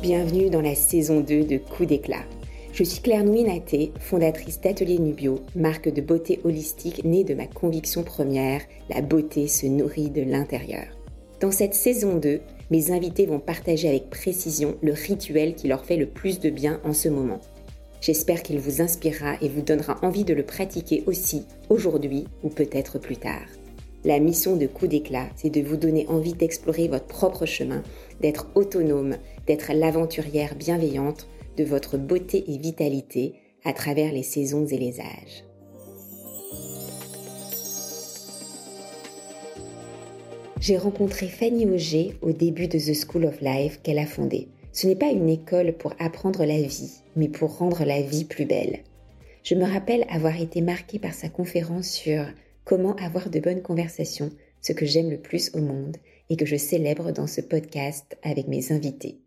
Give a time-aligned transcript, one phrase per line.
[0.00, 2.22] Bienvenue dans la saison 2 de Coup d'éclat.
[2.72, 8.04] Je suis Claire Nouinaté, fondatrice d'Atelier Nubio, marque de beauté holistique née de ma conviction
[8.04, 8.60] première,
[8.90, 10.86] la beauté se nourrit de l'intérieur.
[11.40, 12.40] Dans cette saison 2,
[12.70, 16.80] mes invités vont partager avec précision le rituel qui leur fait le plus de bien
[16.84, 17.40] en ce moment.
[18.00, 23.00] J'espère qu'il vous inspirera et vous donnera envie de le pratiquer aussi aujourd'hui ou peut-être
[23.00, 23.48] plus tard.
[24.08, 27.82] La mission de Coup d'éclat, c'est de vous donner envie d'explorer votre propre chemin,
[28.22, 33.34] d'être autonome, d'être l'aventurière bienveillante de votre beauté et vitalité
[33.66, 35.44] à travers les saisons et les âges.
[40.58, 44.48] J'ai rencontré Fanny Auger au début de The School of Life qu'elle a fondée.
[44.72, 48.46] Ce n'est pas une école pour apprendre la vie, mais pour rendre la vie plus
[48.46, 48.78] belle.
[49.42, 52.24] Je me rappelle avoir été marquée par sa conférence sur
[52.68, 55.96] Comment avoir de bonnes conversations, ce que j'aime le plus au monde
[56.28, 59.22] et que je célèbre dans ce podcast avec mes invités.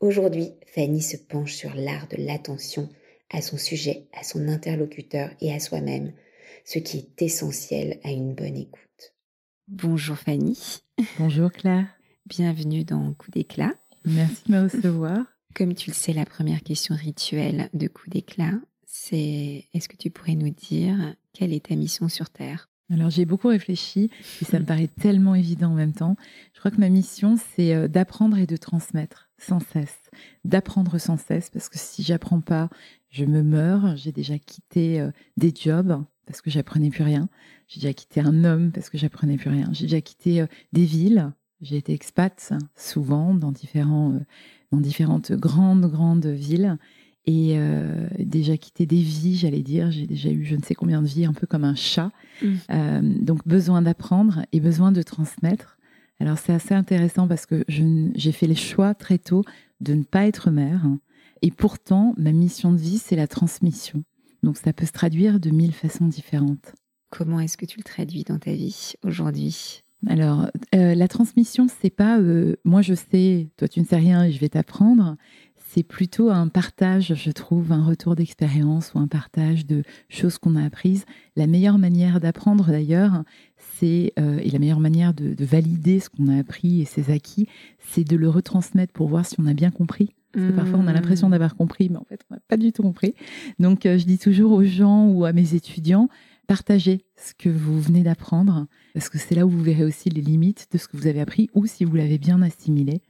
[0.00, 2.88] Aujourd'hui, Fanny se penche sur l'art de l'attention
[3.28, 6.14] à son sujet, à son interlocuteur et à soi-même,
[6.64, 9.14] ce qui est essentiel à une bonne écoute.
[9.68, 10.58] Bonjour Fanny.
[11.18, 11.88] Bonjour Claire.
[12.24, 13.74] Bienvenue dans Coup d'éclat.
[14.06, 15.18] Merci de me recevoir.
[15.54, 18.54] Comme tu le sais, la première question rituelle de Coup d'éclat,
[18.86, 22.70] c'est est-ce que tu pourrais nous dire quelle est ta mission sur Terre?
[22.90, 26.16] Alors j'ai beaucoup réfléchi et ça me paraît tellement évident en même temps.
[26.54, 29.98] Je crois que ma mission, c'est euh, d'apprendre et de transmettre sans cesse,
[30.44, 32.70] d'apprendre sans cesse, parce que si j'apprends pas,
[33.10, 33.96] je me meurs.
[33.96, 37.28] J'ai déjà quitté euh, des jobs parce que j'apprenais plus rien.
[37.66, 39.68] J'ai déjà quitté un homme parce que j'apprenais plus rien.
[39.72, 41.32] J'ai déjà quitté euh, des villes.
[41.62, 43.52] J'ai été expat souvent dans
[44.72, 46.76] dans différentes grandes grandes villes
[47.26, 49.90] et euh, déjà quitté des vies, j'allais dire.
[49.90, 52.12] J'ai déjà eu je ne sais combien de vies, un peu comme un chat.
[52.40, 52.46] Mm.
[52.70, 55.76] Euh, donc besoin d'apprendre et besoin de transmettre.
[56.20, 59.42] Alors c'est assez intéressant parce que j'ai fait les choix très tôt
[59.80, 60.86] de ne pas être mère.
[61.42, 64.02] Et pourtant, ma mission de vie, c'est la transmission.
[64.42, 66.74] Donc ça peut se traduire de mille façons différentes.
[67.10, 69.82] Comment est-ce que tu le traduis dans ta vie aujourd'hui?
[70.06, 72.20] Alors, euh, la transmission, c'est pas
[72.64, 75.16] moi je sais, toi tu ne sais rien et je vais t'apprendre
[75.68, 80.56] c'est plutôt un partage, je trouve, un retour d'expérience ou un partage de choses qu'on
[80.56, 81.04] a apprises.
[81.34, 83.24] La meilleure manière d'apprendre, d'ailleurs,
[83.56, 87.48] c'est euh, et la meilleure manière de, valider ce qu'on a appris et ses acquis,
[87.78, 90.14] c'est de le retransmettre pour voir si on a bien compris.
[90.32, 91.30] Parce que parfois, on a l'impression mmh.
[91.30, 93.14] d'avoir compris, mais en fait, on n'a pas du tout compris.
[93.58, 96.10] Donc, euh, je dis toujours aux gens ou à mes étudiants,
[96.46, 100.20] partagez ce que vous venez d'apprendre, parce que c'est là où vous verrez aussi les
[100.20, 103.00] limites de ce que vous avez appris ou si vous l'avez bien assimilé.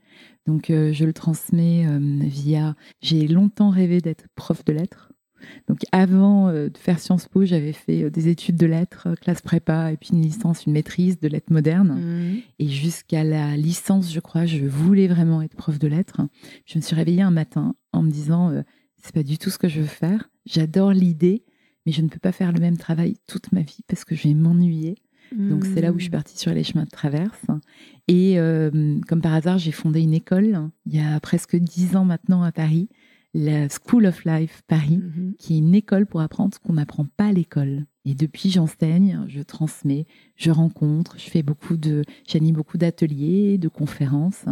[0.45, 2.75] Donc euh, je le transmets euh, via...
[3.01, 5.11] J'ai longtemps rêvé d'être prof de lettres.
[5.67, 9.91] Donc avant euh, de faire Sciences Po, j'avais fait des études de lettres, classe prépa,
[9.91, 11.99] et puis une licence, une maîtrise de lettres modernes.
[11.99, 12.41] Mmh.
[12.59, 16.21] Et jusqu'à la licence, je crois, je voulais vraiment être prof de lettres.
[16.65, 18.63] Je me suis réveillée un matin en me disant,
[18.97, 20.29] c'est pas du tout ce que je veux faire.
[20.45, 21.43] J'adore l'idée,
[21.85, 24.27] mais je ne peux pas faire le même travail toute ma vie parce que je
[24.27, 24.95] vais m'ennuyer.
[25.35, 26.11] Donc c'est là où je suis mmh.
[26.11, 27.45] partie sur les chemins de traverse.
[28.07, 32.05] Et euh, comme par hasard, j'ai fondé une école il y a presque dix ans
[32.05, 32.89] maintenant à Paris,
[33.33, 37.05] la School of Life Paris, mmh qui est une école pour apprendre ce qu'on n'apprend
[37.17, 37.85] pas à l'école.
[38.07, 40.05] Et depuis, j'enseigne, je transmets,
[40.37, 44.45] je rencontre, je fais beaucoup de, j'anime beaucoup d'ateliers, de conférences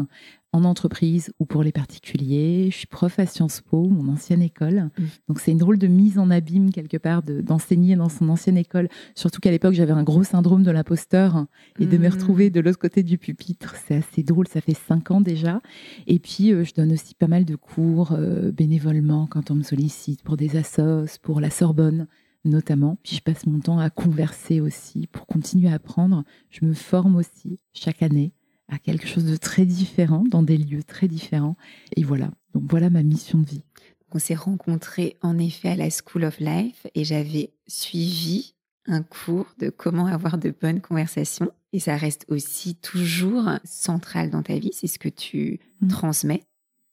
[0.52, 2.68] en entreprise ou pour les particuliers.
[2.70, 4.90] Je suis prof à Sciences Po, mon ancienne école.
[5.30, 8.90] Donc c'est une drôle de mise en abîme quelque part d'enseigner dans son ancienne école.
[9.16, 11.46] Surtout qu'à l'époque j'avais un gros syndrome de l'imposteur
[11.80, 12.12] et de me mm.
[12.12, 13.76] retrouver de l'autre côté du pupitre.
[13.88, 15.62] C'est assez drôle, ça fait cinq ans déjà.
[16.08, 19.64] Et puis euh, je donne aussi pas mal de cours euh, bénévolement quand on me
[19.64, 22.08] sollicite pour des assos, pour la Sorbonne
[22.46, 22.98] notamment.
[23.04, 26.24] Puis je passe mon temps à converser aussi pour continuer à apprendre.
[26.50, 28.32] Je me forme aussi chaque année
[28.68, 31.56] à quelque chose de très différent, dans des lieux très différents.
[31.96, 33.64] Et voilà, donc voilà ma mission de vie.
[34.12, 38.54] On s'est rencontrés en effet à la School of Life et j'avais suivi
[38.88, 41.52] un cours de comment avoir de bonnes conversations.
[41.74, 45.88] Et ça reste aussi toujours central dans ta vie, c'est ce que tu mm.
[45.90, 46.44] transmets.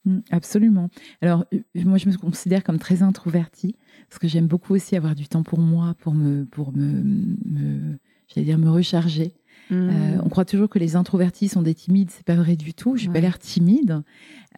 [0.04, 0.88] Mm, absolument.
[1.20, 3.76] Alors, euh, moi, je me considère comme très introvertie
[4.08, 7.02] parce que j'aime beaucoup aussi avoir du temps pour moi, pour me, pour me,
[7.46, 9.34] me j'allais dire, me recharger.
[9.70, 10.20] Euh, mmh.
[10.24, 12.96] on croit toujours que les introvertis sont des timides, c'est pas vrai du tout.
[12.96, 14.02] J'ai n'ai pas l'air timide,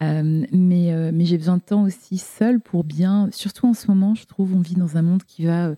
[0.01, 3.29] euh, mais, euh, mais j'ai besoin de temps aussi seul pour bien.
[3.31, 5.73] Surtout en ce moment, je trouve, on vit dans un monde qui va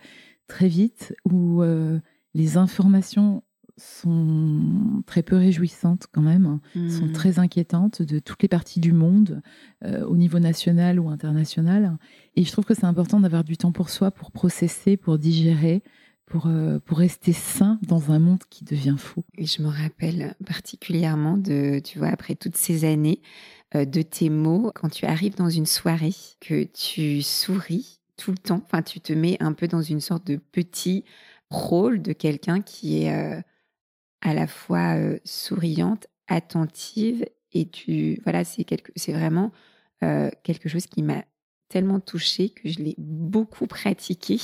[0.47, 1.61] très vite, où
[2.33, 3.43] les informations
[3.77, 7.11] sont très peu réjouissantes quand même, sont mmh.
[7.13, 9.41] très inquiétantes de toutes les parties du monde,
[9.83, 11.97] au niveau national ou international.
[12.35, 15.83] Et je trouve que c'est important d'avoir du temps pour soi, pour processer, pour digérer,
[16.27, 19.23] pour, euh, pour rester sain dans un monde qui devient fou.
[19.37, 23.21] Et je me rappelle particulièrement de, tu vois, après toutes ces années,
[23.75, 28.37] euh, de tes mots quand tu arrives dans une soirée, que tu souris tout le
[28.37, 28.61] temps.
[28.65, 31.05] Enfin, tu te mets un peu dans une sorte de petit
[31.49, 33.41] rôle de quelqu'un qui est euh,
[34.21, 39.51] à la fois souriante, attentive, et tu, voilà, c'est quelque, c'est vraiment
[40.43, 41.23] quelque chose qui m'a
[41.69, 44.37] tellement touchée que je l'ai beaucoup pratiqué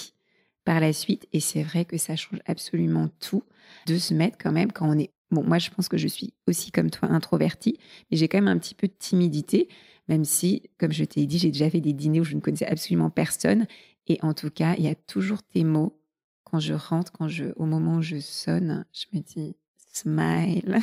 [0.65, 1.27] par la suite.
[1.31, 3.43] Et c'est vrai que ça change absolument tout
[3.85, 5.11] de se mettre quand même quand on est...
[5.31, 7.79] Bon, moi, je pense que je suis aussi comme toi introvertie,
[8.09, 9.67] mais j'ai quand même un petit peu de timidité,
[10.07, 12.67] même si, comme je t'ai dit, j'ai déjà fait des dîners où je ne connaissais
[12.67, 13.65] absolument personne.
[14.07, 15.99] Et en tout cas, il y a toujours tes mots.
[16.43, 19.55] Quand je rentre, quand je, au moment où je sonne, je me dis
[19.93, 20.79] smile.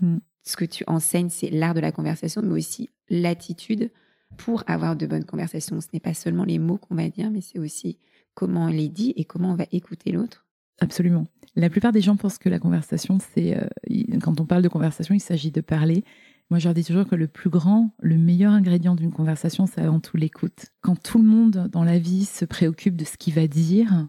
[0.00, 0.18] Mm.
[0.46, 3.90] Ce que tu enseignes, c'est l'art de la conversation, mais aussi l'attitude
[4.36, 5.80] pour avoir de bonnes conversations.
[5.80, 7.98] Ce n'est pas seulement les mots qu'on va dire, mais c'est aussi
[8.34, 10.46] comment on les dit et comment on va écouter l'autre.
[10.80, 11.26] Absolument.
[11.56, 15.14] La plupart des gens pensent que la conversation, c'est euh, quand on parle de conversation,
[15.14, 16.04] il s'agit de parler.
[16.50, 19.80] Moi, je leur dis toujours que le plus grand, le meilleur ingrédient d'une conversation, c'est
[19.80, 20.66] avant tout l'écoute.
[20.82, 24.08] Quand tout le monde dans la vie se préoccupe de ce qu'il va dire,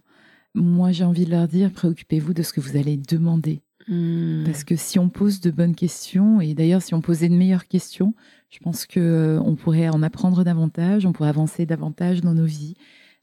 [0.54, 3.62] moi, j'ai envie de leur dire, préoccupez-vous de ce que vous allez demander.
[3.88, 4.44] Hmm.
[4.46, 7.68] Parce que si on pose de bonnes questions, et d'ailleurs si on posait de meilleures
[7.68, 8.14] questions,
[8.50, 12.76] je pense qu'on euh, pourrait en apprendre davantage, on pourrait avancer davantage dans nos vies.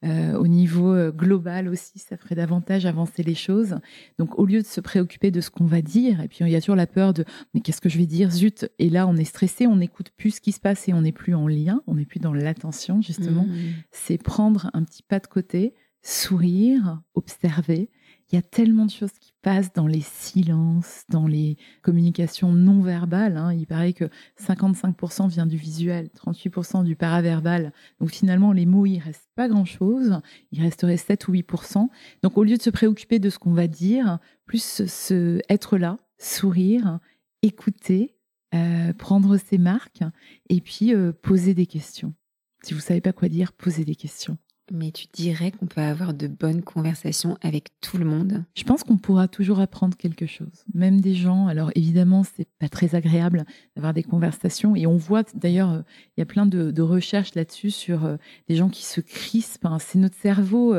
[0.04, 3.76] Euh, au niveau euh, global aussi, ça ferait davantage avancer les choses.
[4.18, 6.56] Donc, au lieu de se préoccuper de ce qu'on va dire, et puis il y
[6.56, 7.24] a toujours la peur de
[7.54, 8.68] mais qu'est-ce que je vais dire, zut.
[8.80, 11.12] Et là, on est stressé, on n'écoute plus ce qui se passe et on n'est
[11.12, 13.44] plus en lien, on n'est plus dans l'attention justement.
[13.44, 13.56] Mmh.
[13.92, 15.72] C'est prendre un petit pas de côté,
[16.02, 17.88] sourire, observer
[18.32, 22.80] il y a tellement de choses qui passent dans les silences, dans les communications non
[22.80, 23.36] verbales.
[23.36, 23.52] Hein.
[23.52, 24.08] Il paraît que
[24.40, 27.72] 55% vient du visuel, 38% du paraverbal.
[28.00, 30.18] Donc finalement, les mots, il reste pas grand-chose.
[30.50, 31.88] Il resterait 7 ou 8%.
[32.22, 35.98] Donc au lieu de se préoccuper de ce qu'on va dire, plus se, être là,
[36.18, 37.00] sourire,
[37.42, 38.16] écouter,
[38.54, 40.04] euh, prendre ses marques
[40.48, 42.14] et puis euh, poser des questions.
[42.62, 44.38] Si vous savez pas quoi dire, posez des questions.
[44.74, 48.42] Mais tu dirais qu'on peut avoir de bonnes conversations avec tout le monde?
[48.54, 50.64] Je pense qu'on pourra toujours apprendre quelque chose.
[50.72, 53.44] Même des gens, alors évidemment, c'est pas très agréable
[53.76, 54.74] d'avoir des conversations.
[54.74, 55.82] Et on voit d'ailleurs, euh,
[56.16, 58.16] il y a plein de, recherches là-dessus sur euh,
[58.48, 59.66] des gens qui se crispent.
[59.66, 59.76] Hein.
[59.78, 60.74] C'est notre cerveau.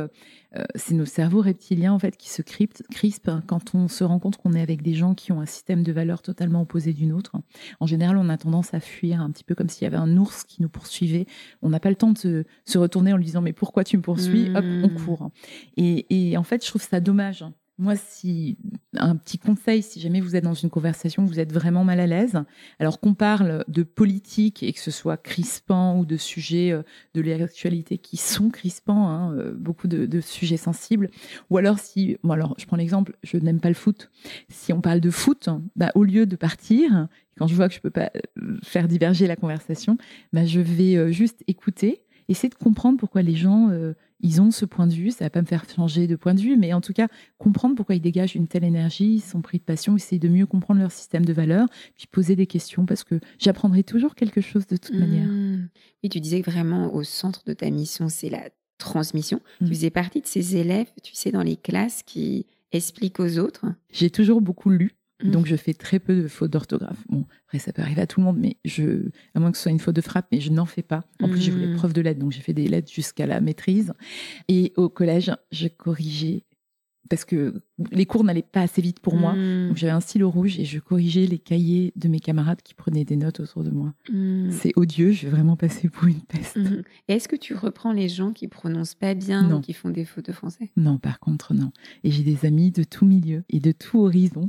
[0.56, 4.38] Euh, c'est nos cerveaux reptiliens en fait qui se crispent quand on se rend compte
[4.38, 7.36] qu'on est avec des gens qui ont un système de valeurs totalement opposé du nôtre.
[7.80, 10.18] En général, on a tendance à fuir un petit peu comme s'il y avait un
[10.18, 11.26] ours qui nous poursuivait.
[11.62, 14.02] On n'a pas le temps de se, retourner en lui disant mais pourquoi tu me
[14.02, 14.50] poursuis?
[14.56, 15.06] Hop, on mmh.
[15.06, 15.30] court.
[15.78, 17.46] et en fait, je trouve ça dommage
[17.80, 18.58] moi, si
[18.96, 22.06] un petit conseil, si jamais vous êtes dans une conversation, vous êtes vraiment mal à
[22.06, 22.40] l'aise,
[22.80, 26.84] alors qu'on parle de politique et que ce soit crispant ou de sujets euh,
[27.16, 31.10] de l'actualité qui sont crispants, hein, euh, beaucoup de, sujets sensibles,
[31.50, 34.12] ou alors si, bon alors je prends l'exemple, je n'aime pas le foot.
[34.50, 37.82] Si on parle de foot, bah, au lieu de partir, quand je vois que je
[37.82, 39.98] peux pas euh, faire diverger la conversation,
[40.32, 43.70] bah, je vais juste écouter, essayer de comprendre pourquoi les gens
[44.24, 45.12] ils ont ce point de vue.
[45.12, 47.76] Ça va pas me faire changer de point de vue, mais en tout cas, comprendre
[47.76, 50.80] pourquoi ils dégagent une telle énergie, ils sont pris de passion, essayer de mieux comprendre
[50.80, 54.78] leur système de valeurs, puis poser des questions parce que j'apprendrai toujours quelque chose de
[54.78, 55.28] toute manière.
[55.28, 55.70] Mmh.
[56.04, 59.42] Oui, tu disais vraiment au centre de ta mission, c'est la transmission.
[59.60, 59.68] Tu mmh.
[59.68, 63.66] faisais partie de ces élèves, tu sais, dans les classes qui expliquent aux autres.
[63.92, 64.94] J'ai toujours beaucoup lu.
[65.24, 65.32] Mmh.
[65.32, 67.04] Donc, je fais très peu de fautes d'orthographe.
[67.10, 69.64] Bon, après, ça peut arriver à tout le monde, mais je, à moins que ce
[69.64, 71.06] soit une faute de frappe, mais je n'en fais pas.
[71.22, 71.76] En plus, j'ai voulu mmh.
[71.76, 73.94] preuve de lettres, donc j'ai fait des lettres jusqu'à la maîtrise.
[74.48, 76.46] Et au collège, je corrigeais
[77.10, 77.62] parce que
[77.92, 79.34] les cours n'allaient pas assez vite pour moi.
[79.34, 79.68] Mmh.
[79.68, 83.06] Donc j'avais un stylo rouge et je corrigeais les cahiers de mes camarades qui prenaient
[83.06, 83.94] des notes autour de moi.
[84.50, 86.58] C'est odieux, je vais vraiment passer pour une peste.
[87.08, 90.28] Est-ce que tu reprends les gens qui prononcent pas bien ou qui font des fautes
[90.28, 90.72] de français?
[90.78, 91.72] Non, par contre, non.
[92.04, 94.46] Et j'ai des amis de tout milieu et de tout horizon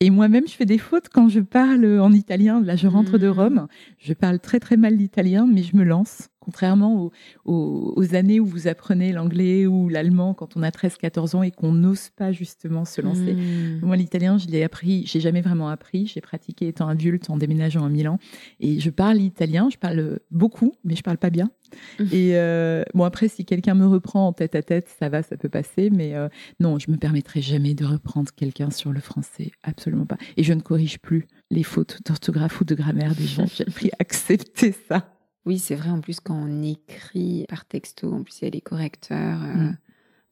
[0.00, 2.60] et moi-même, je fais des fautes quand je parle en italien.
[2.60, 3.32] Là, je rentre de mmh.
[3.32, 3.66] Rome.
[3.98, 6.28] Je parle très très mal l'italien, mais je me lance.
[6.44, 7.10] Contrairement
[7.44, 11.72] aux, années où vous apprenez l'anglais ou l'allemand quand on a 13-14 ans et qu'on
[11.72, 13.32] n'ose pas justement se lancer.
[13.32, 13.80] Mmh.
[13.82, 16.06] Moi, l'italien, je l'ai appris, j'ai jamais vraiment appris.
[16.06, 18.18] J'ai pratiqué étant adulte en déménageant à Milan.
[18.60, 21.50] Et je parle italien, je parle beaucoup, mais je parle pas bien.
[21.98, 22.04] Mmh.
[22.12, 25.36] Et euh, bon, après, si quelqu'un me reprend en tête à tête, ça va, ça
[25.36, 25.90] peut passer.
[25.90, 26.28] Mais euh,
[26.60, 29.52] non, je me permettrai jamais de reprendre quelqu'un sur le français.
[29.62, 30.18] Absolument pas.
[30.36, 33.46] Et je ne corrige plus les fautes d'orthographe ou de grammaire des gens.
[33.46, 35.13] J'ai appris à accepter ça.
[35.46, 35.90] Oui, c'est vrai.
[35.90, 39.54] En plus, quand on écrit par texto, en plus, il y a les correcteurs euh,
[39.54, 39.76] mm.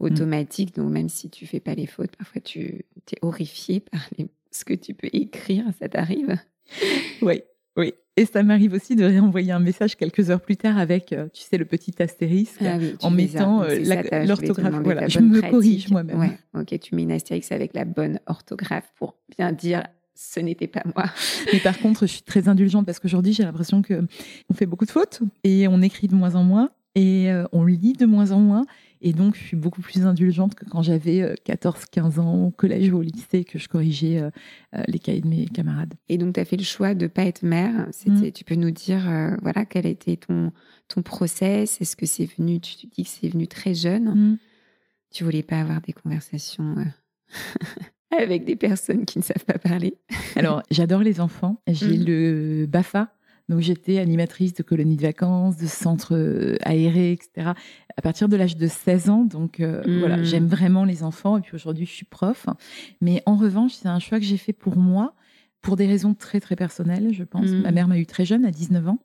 [0.01, 0.75] automatiques.
[0.75, 4.01] Donc, même si tu fais pas les fautes, parfois, tu es horrifié par
[4.51, 5.65] ce que tu peux écrire.
[5.79, 6.37] Ça t'arrive?
[7.21, 7.43] Oui,
[7.77, 7.93] oui.
[8.17, 11.43] Et ça m'arrive aussi de réenvoyer un message quelques heures plus tard avec, euh, tu
[11.43, 14.75] sais, le petit astérisque Ah oui, en mettant euh, l'orthographe.
[14.83, 15.51] Voilà, je me pratique.
[15.51, 16.19] corrige moi-même.
[16.19, 20.67] Ouais, ok, tu mets une astérix avec la bonne orthographe pour bien dire ce n'était
[20.67, 21.07] pas moi.
[21.53, 24.07] Mais par contre, je suis très indulgente parce qu'aujourd'hui, j'ai l'impression que
[24.49, 27.65] on fait beaucoup de fautes et on écrit de moins en moins et euh, on
[27.65, 28.67] lit de moins en moins.
[29.05, 32.93] Et donc, je suis beaucoup plus indulgente que quand j'avais euh, 14-15 ans au collège
[32.93, 34.31] ou au lycée que je corrigeais euh,
[34.77, 35.95] euh, les cahiers de mes camarades.
[36.09, 37.89] Et donc, tu as fait le choix de pas être mère.
[37.91, 40.53] C'était, Tu peux nous dire, euh, voilà, quel a été ton,
[40.87, 41.81] ton process?
[41.81, 44.39] Est-ce que c'est venu, tu te dis que c'est venu très jeune?
[45.13, 46.85] Tu voulais pas avoir des conversations euh,
[48.17, 49.95] avec des personnes qui ne savent pas parler
[50.37, 51.61] Alors, j'adore les enfants.
[51.67, 52.05] J'ai Mhm.
[52.07, 53.09] le BAFA.
[53.49, 57.51] Donc, j'étais animatrice de colonies de vacances, de centres euh, aérés, etc.
[57.97, 59.25] À partir de l'âge de 16 ans.
[59.25, 59.99] Donc, euh, Mhm.
[59.99, 61.37] voilà, j'aime vraiment les enfants.
[61.39, 62.47] Et puis, aujourd'hui, je suis prof.
[63.01, 65.15] Mais en revanche, c'est un choix que j'ai fait pour moi,
[65.61, 67.47] pour des raisons très, très personnelles, je pense.
[67.51, 67.63] Mhm.
[67.63, 68.99] Ma mère m'a eu très jeune, à 19 ans.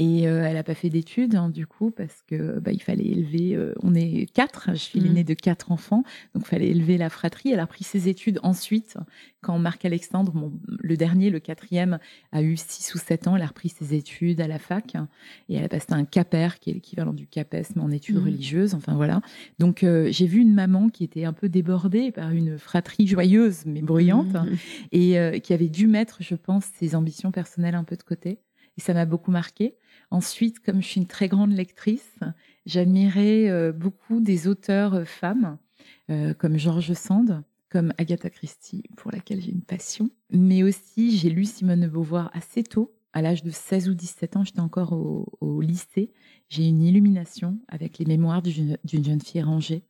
[0.00, 3.04] Et euh, elle n'a pas fait d'études, hein, du coup, parce que bah, il fallait
[3.06, 3.56] élever.
[3.56, 7.10] euh, on est quatre, je suis l'aînée de quatre enfants, donc il fallait élever la
[7.10, 7.50] fratrie.
[7.50, 8.96] Elle a repris ses études ensuite,
[9.40, 11.98] quand Marc Alexandre, mon- le dernier, le quatrième,
[12.30, 13.34] a eu 6 ou 7 ans.
[13.34, 14.94] Elle a repris ses études à la fac
[15.48, 18.24] et elle a passé un CAPER, qui est l'équivalent du CAPES, mais en études Mhm.
[18.24, 18.74] religieuses.
[18.74, 19.20] Enfin voilà.
[19.58, 23.64] Donc euh, j'ai vu une maman qui était un peu débordée par une fratrie joyeuse
[23.66, 24.56] mais bruyante Mhm.
[24.92, 28.38] et qui avait dû mettre, je pense, ses ambitions personnelles un peu de côté.
[28.78, 29.74] Et ça m'a beaucoup marqué.
[30.10, 32.20] Ensuite, comme je suis une très grande lectrice,
[32.64, 35.58] j'admirais euh, beaucoup des auteurs euh, femmes,
[36.10, 40.08] euh, comme George Sand, comme Agatha Christie, pour laquelle j'ai une passion.
[40.30, 42.94] Mais aussi, j'ai lu Simone de Beauvoir assez tôt.
[43.12, 46.12] À l'âge de 16 ou 17 ans, j'étais encore au, au lycée.
[46.48, 49.82] J'ai une illumination avec les mémoires d'une jeune fille rangée.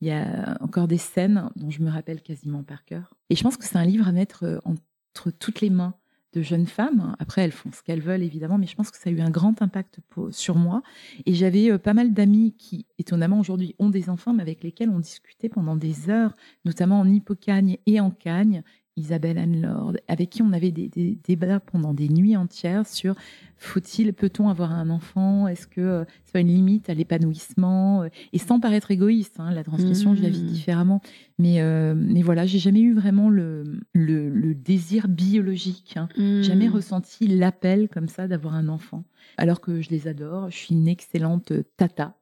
[0.00, 3.14] Il y a encore des scènes dont je me rappelle quasiment par cœur.
[3.28, 5.94] Et je pense que c'est un livre à mettre entre toutes les mains
[6.32, 7.14] de jeunes femmes.
[7.18, 9.30] Après, elles font ce qu'elles veulent, évidemment, mais je pense que ça a eu un
[9.30, 10.82] grand impact sur moi.
[11.26, 14.90] Et j'avais euh, pas mal d'amis qui, étonnamment, aujourd'hui ont des enfants, mais avec lesquels
[14.90, 18.62] on discutait pendant des heures, notamment en hippocagne et en cagne.
[18.96, 23.14] Isabelle Anne-Lord, avec qui on avait des, des débats pendant des nuits entières sur
[23.56, 25.46] faut-il, peut-on avoir un enfant?
[25.46, 28.02] Est-ce que euh, c'est pas une limite à l'épanouissement?
[28.02, 30.46] Euh, Et sans paraître égoïste, hein, la transmission, je la vis Mmh.
[30.46, 31.00] différemment.
[31.38, 35.96] Mais, euh, mais voilà, j'ai jamais eu vraiment le, le, le désir biologique.
[35.96, 36.08] hein.
[36.42, 36.74] Jamais Mhm.
[36.74, 39.04] ressenti l'appel comme ça d'avoir un enfant.
[39.36, 42.16] Alors que je les adore, je suis une excellente tata.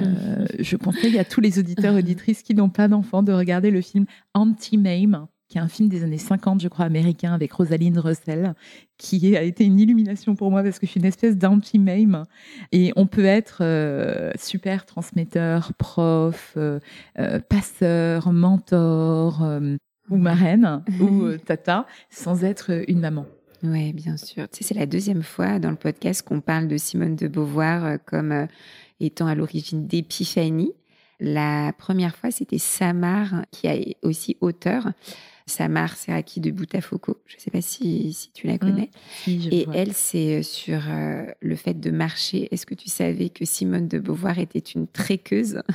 [0.00, 3.80] Euh, je conseille à tous les auditeurs auditrices qui n'ont pas d'enfants de regarder le
[3.80, 8.54] film Anti-Mame, qui est un film des années 50, je crois, américain, avec Rosalind Russell,
[8.98, 12.24] qui a été une illumination pour moi parce que je suis une espèce d'anti-mame.
[12.72, 16.80] Et on peut être euh, super transmetteur, prof, euh,
[17.20, 19.76] euh, passeur, mentor, euh,
[20.10, 23.24] ou marraine, ou tata, sans être une maman.
[23.62, 24.48] Oui, bien sûr.
[24.48, 27.98] Tu sais, c'est la deuxième fois dans le podcast qu'on parle de Simone de Beauvoir
[28.04, 28.48] comme
[28.98, 30.72] étant à l'origine d'Épiphanie.
[31.20, 34.88] La première fois, c'était Samar, qui est aussi auteur.
[35.46, 37.18] Samar Seraki de Boutafoco.
[37.26, 38.90] Je ne sais pas si, si tu la connais.
[39.24, 39.76] Si, je Et vois.
[39.76, 42.48] elle, c'est sur euh, le fait de marcher.
[42.52, 45.60] Est-ce que tu savais que Simone de Beauvoir était une tréqueuse?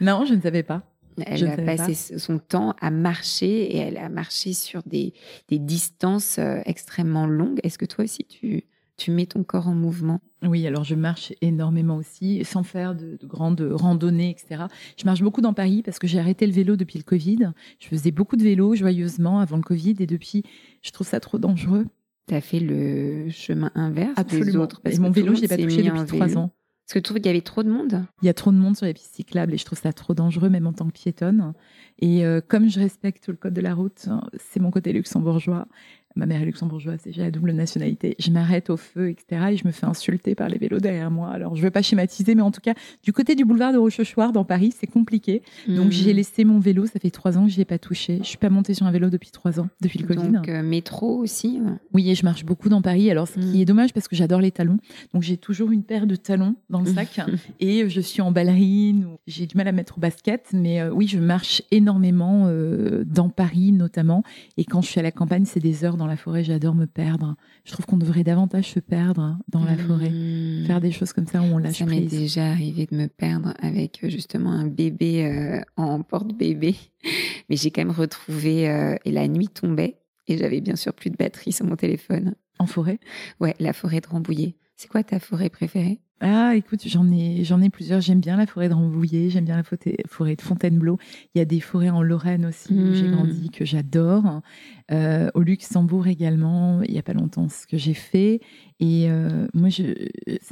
[0.00, 0.82] Non, je ne savais pas.
[1.24, 5.14] Elle Je a passé son temps à marcher et elle a marché sur des,
[5.48, 7.60] des distances euh, extrêmement longues.
[7.62, 8.64] Est-ce que toi aussi, tu,
[8.96, 13.16] tu mets ton corps en mouvement Oui, alors je marche énormément aussi, sans faire de,
[13.20, 14.64] de grandes randonnées, etc.
[14.96, 17.50] Je marche beaucoup dans Paris parce que j'ai arrêté le vélo depuis le Covid.
[17.80, 20.42] Je faisais beaucoup de vélo joyeusement avant le Covid et depuis,
[20.82, 21.86] je trouve ça trop dangereux.
[22.28, 24.62] Tu as fait le chemin inverse des Absolument.
[24.62, 24.80] autres.
[24.80, 26.50] parce et que mon vélo, je l'ai pas touché depuis trois ans.
[26.86, 28.04] Parce que tu trouves qu'il y avait trop de monde?
[28.22, 30.12] Il y a trop de monde sur les pistes cyclables et je trouve ça trop
[30.12, 31.54] dangereux, même en tant que piétonne.
[31.98, 35.66] Et euh, comme je respecte le code de la route, hein, c'est mon côté luxembourgeois.
[36.16, 38.14] Ma mère est luxembourgeoise et j'ai la double nationalité.
[38.20, 39.46] Je m'arrête au feu, etc.
[39.52, 41.30] Et je me fais insulter par les vélos derrière moi.
[41.30, 43.78] Alors, je ne veux pas schématiser, mais en tout cas, du côté du boulevard de
[43.78, 45.42] Rochechouart, dans Paris, c'est compliqué.
[45.68, 45.90] Donc, Hmm.
[45.90, 46.86] j'ai laissé mon vélo.
[46.86, 48.18] Ça fait trois ans que je n'y ai pas touché.
[48.22, 50.28] Je suis pas montée sur un vélo depuis trois ans, depuis le Covid.
[50.28, 51.60] Donc, euh, métro aussi.
[51.60, 51.72] ouais.
[51.92, 53.10] Oui, et je marche beaucoup dans Paris.
[53.10, 53.60] Alors, ce qui Mm.
[53.60, 54.78] est dommage parce que j'adore les talons.
[55.14, 57.20] Donc, j'ai toujours une paire de talons dans le sac
[57.60, 59.06] et je suis en ballerine.
[59.26, 60.46] J'ai du mal à mettre au basket.
[60.52, 64.22] Mais euh, oui, je marche énormément euh, dans Paris, notamment.
[64.56, 66.44] Et quand je suis à la campagne, c'est des heures dans la forêt.
[66.44, 67.36] J'adore me perdre.
[67.64, 70.10] Je trouve qu'on devrait davantage se perdre dans la forêt.
[70.10, 70.64] Hmm.
[70.66, 72.10] Faire des choses comme ça où on lâche Ça m'est prise.
[72.10, 76.76] déjà arrivé de me perdre avec euh, justement un bébé euh, en porte-bébé.
[77.48, 81.10] Mais j'ai quand même retrouvé, euh, et la nuit tombait, et j'avais bien sûr plus
[81.10, 82.34] de batterie sur mon téléphone.
[82.58, 82.98] En forêt?
[83.40, 84.54] Ouais, la forêt de Rambouillet.
[84.84, 85.98] C'est quoi ta forêt préférée?
[86.20, 88.02] Ah, écoute, j'en ai, j'en ai plusieurs.
[88.02, 90.98] J'aime bien la forêt de Rambouillet, j'aime bien la forêt de Fontainebleau.
[91.34, 93.12] Il y a des forêts en Lorraine aussi où j'ai hmm.
[93.12, 94.42] grandi que j'adore.
[94.90, 98.40] Euh, au Luxembourg également, il y a pas longtemps, ce que j'ai fait.
[98.78, 99.94] Et euh, moi, je,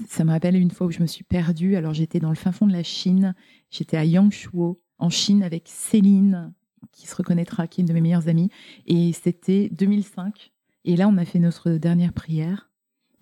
[0.09, 1.77] ça me rappelle une fois où je me suis perdue.
[1.77, 3.35] Alors, j'étais dans le fin fond de la Chine.
[3.69, 6.55] J'étais à Yangshuo, en Chine, avec Céline,
[6.91, 8.49] qui se reconnaîtra, qui est une de mes meilleures amies.
[8.87, 10.53] Et c'était 2005.
[10.87, 12.72] Et là, on a fait notre dernière prière.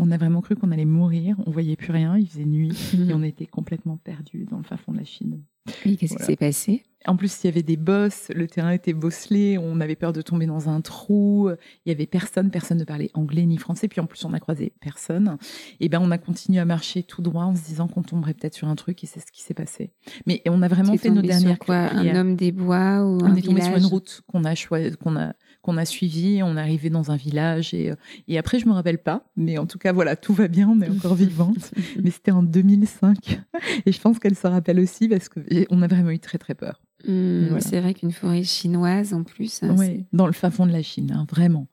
[0.00, 1.36] On a vraiment cru qu'on allait mourir.
[1.46, 2.16] On voyait plus rien.
[2.16, 2.72] Il faisait nuit.
[3.08, 5.42] Et on était complètement perdus dans le fin fond de la Chine.
[5.84, 6.82] Et qu'est-ce qui s'est passé?
[7.06, 10.20] En plus, il y avait des bosses, le terrain était bosselé, on avait peur de
[10.20, 11.48] tomber dans un trou,
[11.86, 14.40] il y avait personne, personne ne parlait anglais ni français, puis en plus on a
[14.40, 15.38] croisé personne.
[15.80, 18.54] Et ben on a continué à marcher tout droit en se disant qu'on tomberait peut-être
[18.54, 19.92] sur un truc et c'est ce qui s'est passé.
[20.26, 21.76] Mais on a vraiment fait nos dernières quoi?
[21.76, 24.54] Un homme des bois ou on est tombé sur une route qu'on a
[24.96, 26.42] qu'on a qu'on a suivi.
[26.42, 27.96] On est arrivé dans un village et, euh,
[28.28, 29.24] et après, je me rappelle pas.
[29.36, 30.68] Mais en tout cas, voilà, tout va bien.
[30.68, 31.72] On est encore vivante.
[32.02, 33.40] mais c'était en 2005.
[33.86, 36.80] Et je pense qu'elle se rappelle aussi parce qu'on a vraiment eu très, très peur.
[37.06, 39.62] Mmh, c'est vrai qu'une forêt chinoise en plus.
[39.62, 41.66] Hein, oui, dans le fin fond de la Chine, hein, vraiment.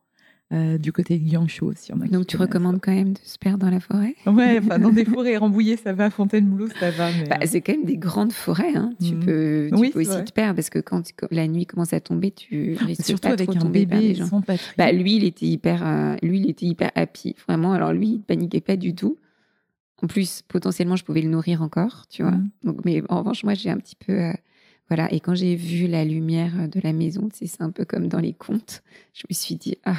[0.54, 1.92] Euh, du côté de Guangzhou aussi.
[1.94, 4.16] On a Donc tu recommandes quand même de se perdre dans la forêt?
[4.26, 7.10] Ouais, enfin dans des forêts rembouillées, ça va, Fontainebleau, ça va.
[7.30, 8.74] Bah, euh, c'est quand même des grandes forêts.
[8.74, 8.94] Hein.
[9.04, 9.26] Tu mhm.
[9.26, 12.78] peux, tu peux aussi te perdre parce que quand la nuit commence à tomber, tu
[12.80, 14.74] risques Surtout avec un bébé sans patrie.
[14.78, 17.36] Bah, lui, il était hyper, euh, lui, il était hyper happy.
[17.46, 19.18] Vraiment, alors lui, il paniquait pas du tout.
[20.02, 22.32] En plus, potentiellement, je pouvais le nourrir encore, tu vois.
[22.32, 22.50] Mhm.
[22.64, 24.32] Donc, mais en revanche, moi, j'ai un petit peu.
[24.88, 25.12] voilà.
[25.14, 28.34] Et quand j'ai vu la lumière de la maison, c'est un peu comme dans les
[28.34, 28.82] contes.
[29.14, 29.98] Je me suis dit, ah,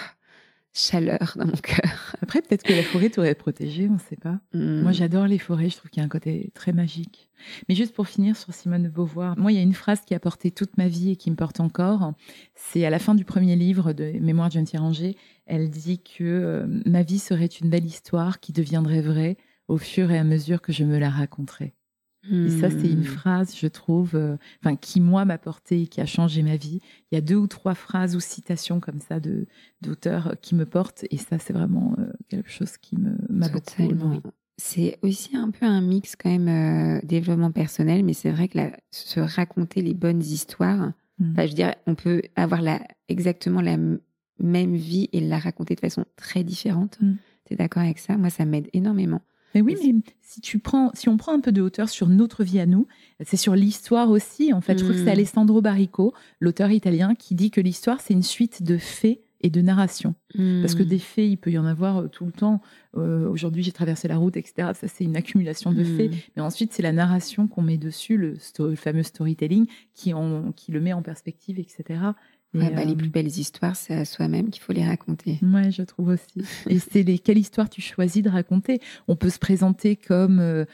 [0.78, 2.16] chaleur dans mon cœur.
[2.22, 4.38] Après, peut-être que la forêt t'aurait protégée, on ne sait pas.
[4.54, 4.82] Hmm.
[4.82, 7.28] Moi, j'adore les forêts, je trouve qu'il y a un côté très magique.
[7.68, 10.14] Mais juste pour finir sur Simone de Beauvoir, moi, il y a une phrase qui
[10.14, 12.12] a porté toute ma vie et qui me porte encore.
[12.54, 14.66] C'est à la fin du premier livre de Mémoire de Jeanne.
[15.46, 20.10] Elle dit que euh, ma vie serait une belle histoire qui deviendrait vraie au fur
[20.10, 21.74] et à mesure que je me la raconterais.
[22.30, 23.04] Et ça, c'est une hmm.
[23.04, 24.36] phrase, je trouve, euh,
[24.80, 26.80] qui moi m'a porté et qui a changé ma vie.
[27.10, 29.46] Il y a deux ou trois phrases ou citations comme ça de
[29.80, 33.82] d'auteurs qui me portent, et ça, c'est vraiment euh, quelque chose qui me m'a beaucoup
[34.56, 38.58] C'est aussi un peu un mix quand même euh, développement personnel, mais c'est vrai que
[38.90, 41.34] se raconter les bonnes histoires, hmm.
[41.36, 43.76] je veux dire, on peut avoir la, exactement la
[44.40, 46.98] même vie et la raconter de façon très différente.
[47.00, 47.14] Hmm.
[47.46, 48.16] Tu es d'accord avec ça?
[48.16, 49.22] Moi, ça m'aide énormément.
[49.58, 52.44] Mais oui, mais si tu prends, si on prend un peu de hauteur sur notre
[52.44, 52.86] vie à nous,
[53.24, 54.52] c'est sur l'histoire aussi.
[54.52, 55.18] En fait, je trouve que c'est hmm.
[55.18, 59.60] Alessandro Barrico, l'auteur italien, qui dit que l'histoire c'est une suite de faits et de
[59.60, 60.14] narration.
[60.34, 60.88] Parce que hmm.
[60.88, 62.60] des faits, il peut y en avoir euh, tout le temps.
[62.96, 64.72] Euh, aujourd'hui, j'ai traversé la route, etc.
[64.74, 66.10] Ça, c'est une accumulation de faits.
[66.10, 66.16] Hmm.
[66.36, 68.36] Mais ensuite, c'est la narration qu'on met dessus, le,
[68.74, 70.12] fameux storytelling, qui,
[70.56, 72.00] qui le met en perspective, etc.
[72.54, 75.38] Bah, les euh, plus belles histoires, c'est à soi-même qu'il faut les raconter.
[75.42, 76.46] Ouais, je trouve aussi.
[76.68, 78.80] Et c'est les quelle histoire tu choisis de raconter?
[79.06, 80.64] On peut se présenter comme euh,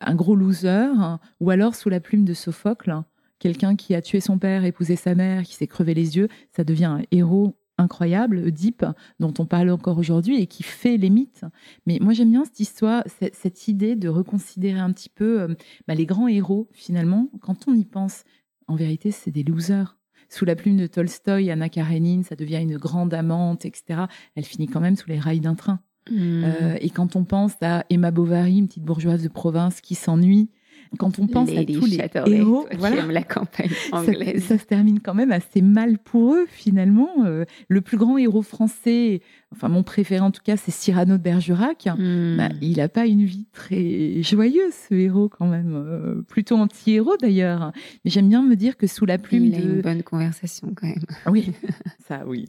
[0.00, 3.06] un gros loser, hein, ou alors sous la plume de Sophocle, hein,
[3.38, 6.28] quelqu'un qui a tué son père, épousé sa mère, qui s'est crevé les yeux.
[6.54, 8.84] Ça devient un héros incroyable, Oedipe,
[9.18, 11.44] dont on parle encore aujourd'hui et qui fait les mythes.
[11.86, 15.54] Mais moi, j'aime bien cette histoire, cette, idée de reconsidérer un petit peu euh,
[15.88, 17.30] bah, les grands héros, finalement.
[17.40, 18.24] Quand on y pense,
[18.66, 19.96] en vérité, c'est des losers
[20.32, 24.04] sous la plume de Tolstoï, Anna Karenine, ça devient une grande amante, etc.
[24.34, 25.80] Elle finit quand même sous les rails d'un train.
[26.10, 26.44] Hmm.
[26.44, 30.50] Euh, et quand on pense à Emma Bovary, une petite bourgeoise de province qui s'ennuie,
[30.98, 34.44] quand on pense à tous les héros, voilà, la campagne anglaise.
[34.44, 37.24] Ça, se termine quand même assez mal pour eux finalement.
[37.24, 39.20] Euh, le plus grand héros français,
[39.52, 41.86] enfin mon préféré en tout cas, c'est Cyrano de Bergerac.
[41.86, 42.36] Hmm.
[42.36, 47.16] Bah, il n'a pas une vie très joyeuse, ce héros quand même, euh, plutôt anti-héros
[47.20, 47.72] d'ailleurs.
[48.04, 50.86] Mais j'aime bien me dire que sous la plume il a une bonne conversation quand
[50.86, 51.04] même.
[51.26, 51.52] Oui,
[52.08, 52.46] ça oui.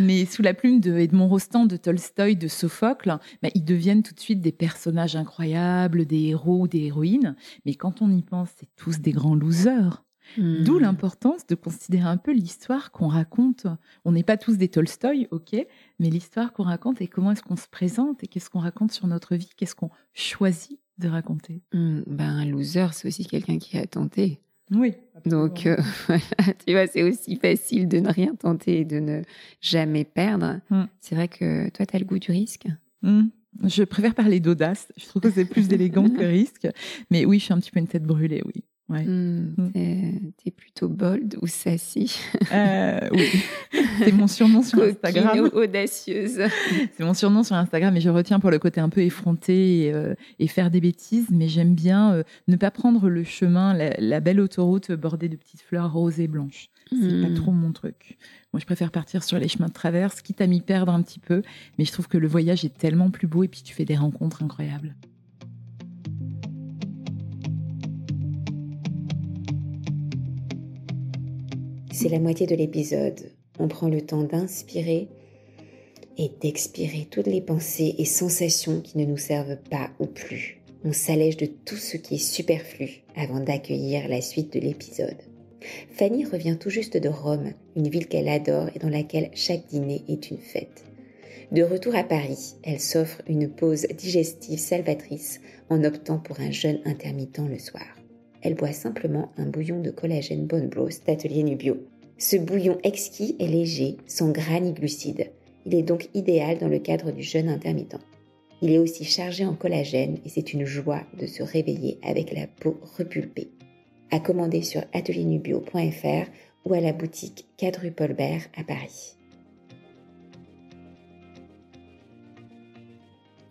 [0.00, 4.14] Mais sous la plume de Edmond Rostand, de Tolstoï, de Sophocle, bah, ils deviennent tout
[4.14, 7.34] de suite des personnages incroyables, des héros, des héroïnes.
[7.64, 10.04] Mais quand on y pense, c'est tous des grands losers.
[10.38, 10.82] D'où hmm.
[10.82, 13.66] l'importance de considérer un peu l'histoire qu'on raconte.
[14.04, 15.54] On n'est pas tous des Tolstoï, ok,
[15.98, 19.06] mais l'histoire qu'on raconte et comment est-ce qu'on se présente et qu'est-ce qu'on raconte sur
[19.06, 21.62] notre vie, qu'est-ce qu'on choisit de raconter.
[21.72, 24.40] Hmm, ben, un loser, c'est aussi quelqu'un qui a tenté.
[24.70, 24.94] Oui.
[25.26, 25.76] Donc, euh,
[26.66, 29.22] tu vois, c'est aussi facile de ne rien tenter et de ne
[29.60, 30.60] jamais perdre.
[30.70, 30.84] Hmm.
[31.00, 32.66] C'est vrai que toi, tu as le goût du risque?
[33.64, 34.92] Je préfère parler d'audace.
[34.96, 36.68] Je trouve que c'est plus élégant que risque.
[37.10, 38.64] Mais oui, je suis un petit peu une tête brûlée, oui.
[38.92, 39.04] Ouais.
[39.04, 40.32] Hmm, hmm.
[40.44, 42.14] T'es plutôt bold ou sassy
[42.52, 43.26] euh, Oui,
[43.98, 45.48] c'est mon surnom sur Instagram.
[45.54, 46.40] audacieuse.
[46.96, 49.94] C'est mon surnom sur Instagram et je retiens pour le côté un peu effronté et,
[49.94, 50.14] euh,
[50.48, 54.92] faire des bêtises, mais j'aime bien euh, ne pas prendre le chemin, la, belle autoroute
[54.92, 56.68] bordée de petites fleurs roses et blanches.
[56.90, 57.34] C'est pas Hmm.
[57.34, 58.18] trop mon truc.
[58.52, 61.20] Moi, je préfère partir sur les chemins de traverse, quitte à m'y perdre un petit
[61.20, 61.40] peu.
[61.78, 63.96] Mais je trouve que le voyage est tellement plus beau et puis tu fais des
[63.96, 64.94] rencontres incroyables.
[72.02, 73.30] C'est la moitié de l'épisode.
[73.60, 75.06] On prend le temps d'inspirer
[76.18, 80.60] et d'expirer toutes les pensées et sensations qui ne nous servent pas ou plus.
[80.84, 85.16] On s'allège de tout ce qui est superflu avant d'accueillir la suite de l'épisode.
[85.92, 90.02] Fanny revient tout juste de Rome, une ville qu'elle adore et dans laquelle chaque dîner
[90.08, 90.82] est une fête.
[91.52, 96.80] De retour à Paris, elle s'offre une pause digestive salvatrice en optant pour un jeûne
[96.84, 97.86] intermittent le soir.
[98.42, 101.76] Elle boit simplement un bouillon de collagène Bone Broth d'Atelier Nubio.
[102.22, 105.32] Ce bouillon exquis est léger, sans gras ni glucides.
[105.66, 107.98] Il est donc idéal dans le cadre du jeûne intermittent.
[108.60, 112.46] Il est aussi chargé en collagène et c'est une joie de se réveiller avec la
[112.46, 113.50] peau repulpée.
[114.12, 116.30] À commander sur atelierNubio.fr
[116.64, 119.16] ou à la boutique 4 rue Paulbert à Paris.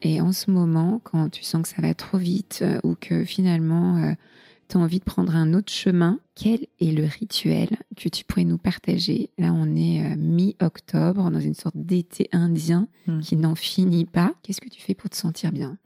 [0.02, 3.26] Et en ce moment, quand tu sens que ça va trop vite euh, ou que
[3.26, 4.16] finalement
[4.72, 8.46] tu as envie de prendre un autre chemin, quel est le rituel que tu pourrais
[8.46, 9.30] nous partager?
[9.38, 13.20] Là, on est euh, mi-octobre, dans une sorte d'été indien Hmm.
[13.20, 14.34] qui n'en finit pas.
[14.44, 15.78] Qu'est-ce que tu fais pour te sentir bien?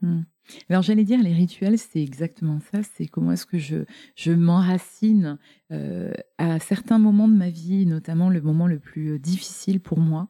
[0.68, 2.80] Alors j'allais dire, les rituels, c'est exactement ça.
[2.94, 5.38] C'est comment est-ce que je, je m'enracine
[5.72, 9.98] euh, à certains moments de ma vie, notamment le moment le plus euh, difficile pour
[9.98, 10.28] moi,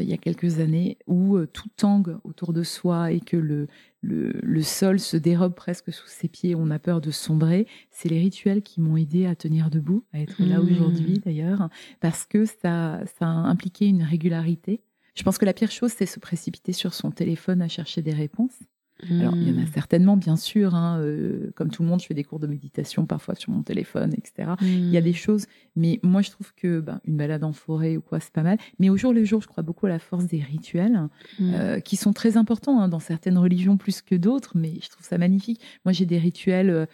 [0.00, 3.66] il y a quelques années, où euh, tout tangue autour de soi et que le,
[4.00, 7.66] le, le sol se dérobe presque sous ses pieds, on a peur de sombrer.
[7.90, 10.70] C'est les rituels qui m'ont aidé à tenir debout, à être là Mmh.
[10.70, 11.68] aujourd'hui d'ailleurs,
[12.00, 14.80] parce que ça, ça a impliqué une régularité.
[15.14, 18.12] Je pense que la pire chose, c'est se précipiter sur son téléphone à chercher des
[18.12, 18.58] réponses.
[19.20, 19.66] Alors, il y en a Hmm.
[19.72, 20.74] certainement, bien sûr.
[20.74, 23.62] hein, euh, comme tout le monde, je fais des cours de méditation parfois sur mon
[23.62, 24.52] téléphone, etc.
[24.60, 27.96] Il y a des choses, mais moi, je trouve que ben, une balade en forêt
[27.96, 28.58] ou quoi, c'est pas mal.
[28.78, 31.52] Mais au jour le jour, je crois beaucoup à la force des rituels, Hmm.
[31.54, 35.04] euh, qui sont très importants hein, dans certaines religions plus que d'autres, mais je trouve
[35.06, 35.60] ça magnifique.
[35.84, 36.86] Moi, j'ai des rituels euh,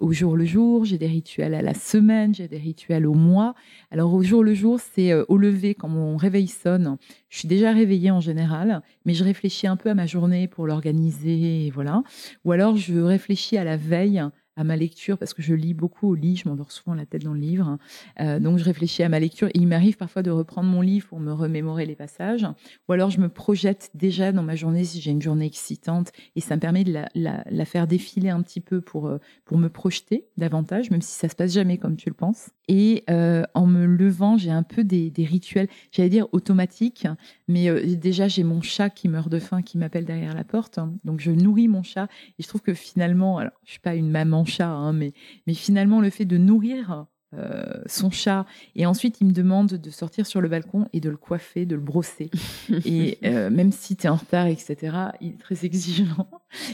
[0.00, 3.54] au jour le jour, j'ai des rituels à la semaine, j'ai des rituels au mois.
[3.90, 6.96] Alors, au jour le jour, c'est euh, au lever, quand mon réveil sonne.
[7.28, 10.66] Je suis déjà réveillée en général, mais je réfléchis un peu à ma journée pour
[10.66, 12.02] l'organiser, voilà.
[12.44, 14.22] Ou alors, je réfléchis à la veille,
[14.58, 17.22] à ma lecture, parce que je lis beaucoup au lit, je m'endors souvent la tête
[17.22, 17.78] dans le livre.
[18.20, 21.06] Euh, donc, je réfléchis à ma lecture et il m'arrive parfois de reprendre mon livre
[21.06, 22.44] pour me remémorer les passages.
[22.88, 26.40] Ou alors, je me projette déjà dans ma journée si j'ai une journée excitante et
[26.40, 30.26] ça me permet de la, faire défiler un petit peu pour, euh, pour me projeter
[30.36, 32.50] davantage, même si ça se passe jamais comme tu le penses.
[32.66, 37.06] Et euh, en me levant, j'ai un peu des, rituels, j'allais dire automatiques,
[37.46, 40.80] mais déjà, j'ai mon chat qui meurt de faim, qui m'appelle derrière la porte.
[41.04, 42.08] Donc, je nourris mon chat.
[42.38, 45.12] Et je trouve que finalement, alors, je suis pas une maman chat, hein, mais,
[45.46, 49.90] mais finalement, le fait de nourrir euh, son chat, et ensuite, il me demande de
[49.90, 52.30] sortir sur le balcon et de le coiffer, de le brosser.
[52.86, 54.76] Et euh, même si tu es en retard, etc.,
[55.20, 56.30] il est très exigeant.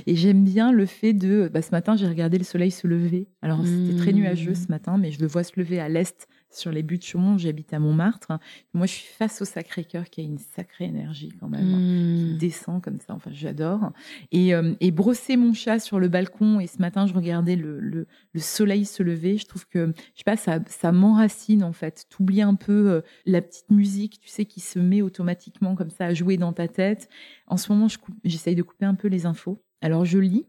[0.06, 1.50] Et j'aime bien le fait de...
[1.52, 3.26] Bah, ce matin, j'ai regardé le soleil se lever.
[3.42, 4.16] Alors, c'était très Mmh.
[4.16, 7.36] nuageux ce matin, mais je le vois se lever à l'est sur les buttes Chaumont.
[7.36, 8.38] J'habite à Montmartre.
[8.74, 12.38] Moi, je suis face au Sacré-Cœur qui a une sacrée énergie quand même qui Hmm.
[12.38, 13.14] descend comme ça.
[13.14, 13.92] Enfin, j'adore.
[14.32, 16.60] Et, euh, et brosser mon chat sur le balcon.
[16.60, 19.36] Et ce matin, je regardais le, le, le soleil se lever.
[19.38, 22.06] Je trouve que, je sais pas, ça, ça m'enracine en fait.
[22.10, 26.06] T'oublies un peu euh, la petite musique, tu sais, qui se met automatiquement comme ça
[26.06, 27.08] à jouer dans ta tête.
[27.46, 29.62] En ce moment, je j'essaye de couper un peu les infos.
[29.80, 30.46] Alors, je lis.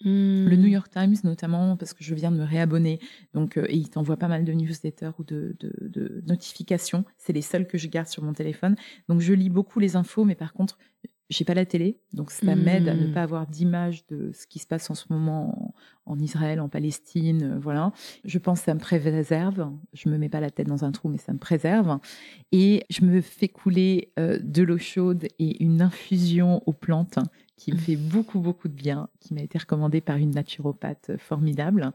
[0.00, 0.60] Le Hmm.
[0.60, 3.00] New York Times, notamment, parce que je viens de me réabonner.
[3.34, 7.04] Donc, euh, et il t'envoie pas mal de newsletters ou de, de, de notifications.
[7.16, 8.76] C'est les seuls que je garde sur mon téléphone.
[9.08, 10.78] Donc, je lis beaucoup les infos, mais par contre,
[11.30, 11.98] j'ai pas la télé.
[12.14, 13.12] Donc, ça m'aide à ne Mm.
[13.12, 15.74] pas avoir d'image de ce qui se passe en ce moment
[16.06, 17.42] en, en Israël, en Palestine.
[17.54, 17.92] euh, voilà.
[18.24, 19.70] Je pense que ça me préserve.
[19.92, 21.98] Je me mets pas la tête dans un trou, mais ça me préserve.
[22.52, 27.18] Et je me fais couler euh, de l'eau chaude et une infusion aux plantes
[27.58, 31.92] qui me fait beaucoup, beaucoup de bien, qui m'a été recommandée par une naturopathe formidable.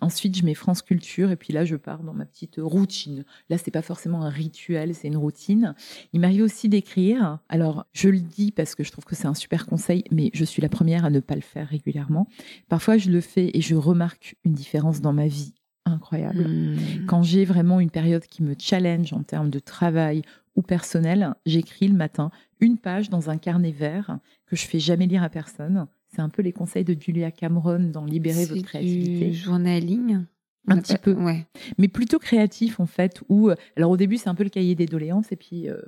[0.00, 3.24] Ensuite, je mets France Culture et puis là, je pars dans ma petite routine.
[3.50, 5.74] Là, c'est pas forcément un rituel, c'est une routine.
[6.12, 7.38] Il m'arrive aussi d'écrire.
[7.48, 10.44] Alors, je le dis parce que je trouve que c'est un super conseil, mais je
[10.44, 12.26] suis la première à ne pas le faire régulièrement.
[12.68, 15.52] Parfois, je le fais et je remarque une différence dans ma vie
[15.84, 16.46] incroyable.
[16.46, 17.06] Hmm.
[17.06, 20.22] Quand j'ai vraiment une période qui me challenge en termes de travail
[20.54, 22.30] ou personnel, j'écris le matin
[22.62, 25.86] une page dans un carnet vert que je fais jamais lire à personne.
[26.14, 29.32] C'est un peu les conseils de Julia Cameron dans Libérer votre du créativité.
[29.32, 30.24] journaling
[30.68, 31.12] Un petit peu.
[31.12, 31.46] Ouais.
[31.76, 33.22] mais plutôt créatif en fait.
[33.28, 35.82] Où, alors au début c'est un peu le cahier des doléances et puis euh,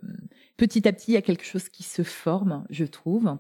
[0.57, 3.37] petit à petit, il y a quelque chose qui se forme, je trouve.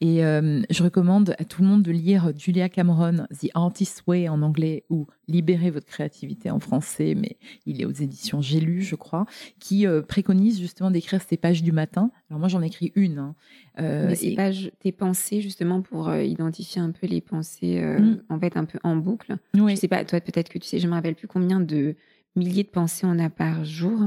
[0.00, 4.28] Et euh, je recommande à tout le monde de lire Julia Cameron, The Artist's Way
[4.28, 8.80] en anglais ou Libérer votre créativité en français, mais il est aux éditions J'ai lu,
[8.80, 9.26] je crois,
[9.60, 12.10] qui euh, préconise justement d'écrire ces pages du matin.
[12.30, 13.18] Alors moi, j'en écris une.
[13.18, 13.34] Hein.
[13.78, 18.22] Euh, ces pages, tes pensées justement pour identifier un peu les pensées, mm.
[18.30, 19.36] en fait, un peu en boucle.
[19.54, 19.76] Oui.
[19.76, 21.94] Je sais pas, toi peut-être que tu sais, je me rappelle plus combien de
[22.36, 24.00] milliers de pensées on a par jour.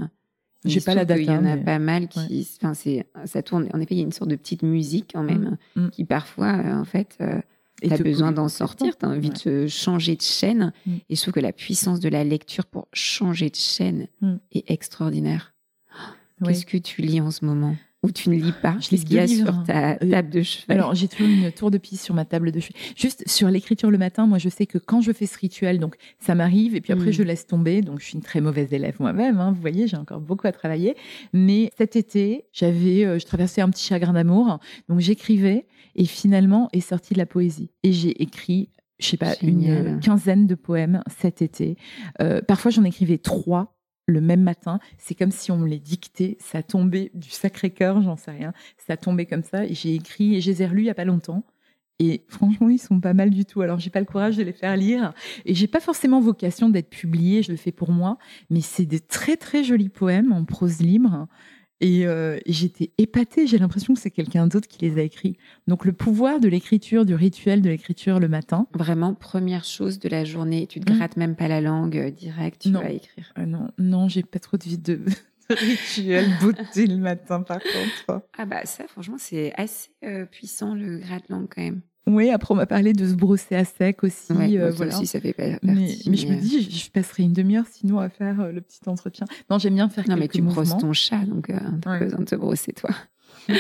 [0.65, 1.19] J'ai pas la date.
[1.19, 3.67] Il y en a pas mal qui, enfin, c'est, ça tourne.
[3.73, 5.81] En effet, il y a une sorte de petite musique quand même mm.
[5.81, 5.89] Mm.
[5.91, 7.39] qui parfois, euh, en fait, euh,
[7.81, 8.97] tu as besoin d'en sortir.
[8.97, 10.71] Tu as envie de changer de chaîne.
[10.85, 10.91] Mm.
[11.09, 14.07] Et je trouve que la puissance de la lecture pour changer de chaîne
[14.51, 15.53] est extraordinaire.
[16.43, 17.75] Qu'est-ce que tu lis en ce moment?
[18.03, 20.73] Ou tu ne lis pas Qu'est-ce qu'il y a sur ta euh, table de chevet?
[20.73, 22.73] Alors, j'ai toujours une tour de piste sur ma table de chevet.
[22.95, 25.95] Juste sur l'écriture le matin, moi, je sais que quand je fais ce rituel, donc
[26.19, 27.13] ça m'arrive, et puis après, hmm.
[27.13, 27.81] je laisse tomber.
[27.81, 29.39] Donc, je suis une très mauvaise élève moi-même.
[29.39, 30.95] Hein, vous voyez, j'ai encore beaucoup à travailler.
[31.33, 34.59] Mais cet été, j'avais, euh, je traversais un petit chagrin d'amour.
[34.89, 37.69] Donc, j'écrivais, et finalement, est sortie de la poésie.
[37.83, 38.69] Et j'ai écrit
[39.01, 41.75] je sais pas, une quinzaine de poèmes cet été.
[42.21, 43.80] Euh, parfois, j'en écrivais trois
[44.11, 44.79] le même matin.
[44.97, 46.37] C'est comme si on me les dictait.
[46.39, 48.53] Ça tombait du Sacré-Cœur, j'en sais rien.
[48.77, 49.65] Ça tombait comme ça.
[49.65, 51.43] Et j'ai écrit et je les il n'y a pas longtemps.
[51.99, 53.61] Et franchement, ils sont pas mal du tout.
[53.61, 55.13] Alors, j'ai pas le courage de les faire lire.
[55.45, 57.43] Et j'ai pas forcément vocation d'être publié.
[57.43, 58.17] Je le fais pour moi.
[58.49, 61.27] Mais c'est des très, très jolis poèmes en prose libre.
[61.83, 65.37] Euh, et, j'étais épatée, j'ai l'impression que c'est quelqu'un d'autre qui les a écrits.
[65.67, 68.67] Donc le pouvoir de l'écriture, du rituel de l'écriture le matin.
[68.73, 70.95] Vraiment, première chose de la journée, tu te mmh.
[70.95, 73.33] grattes même pas la langue euh, direct, tu vas écrire.
[73.37, 74.99] Euh, non, non, j'ai pas trop de vie de,
[75.49, 78.23] rituel beauté le matin par contre.
[78.37, 79.89] Ah bah ça, franchement, c'est assez
[80.31, 81.81] puissant le gratte-langue quand même.
[82.07, 84.57] Oui, après on m'a parlé de se brosser à sec aussi.
[84.57, 84.97] Euh, voilà.
[84.97, 85.59] aussi, ça fait partie.
[85.63, 88.79] Mais, mais, je me dis, je, passerai une demi-heure sinon à faire euh, le petit
[88.87, 89.27] entretien.
[89.49, 90.61] Non, j'aime bien faire non, quelques mouvements.
[90.61, 92.89] Non, mais tu brosses ton chat, donc euh, tu besoin de te brosser toi.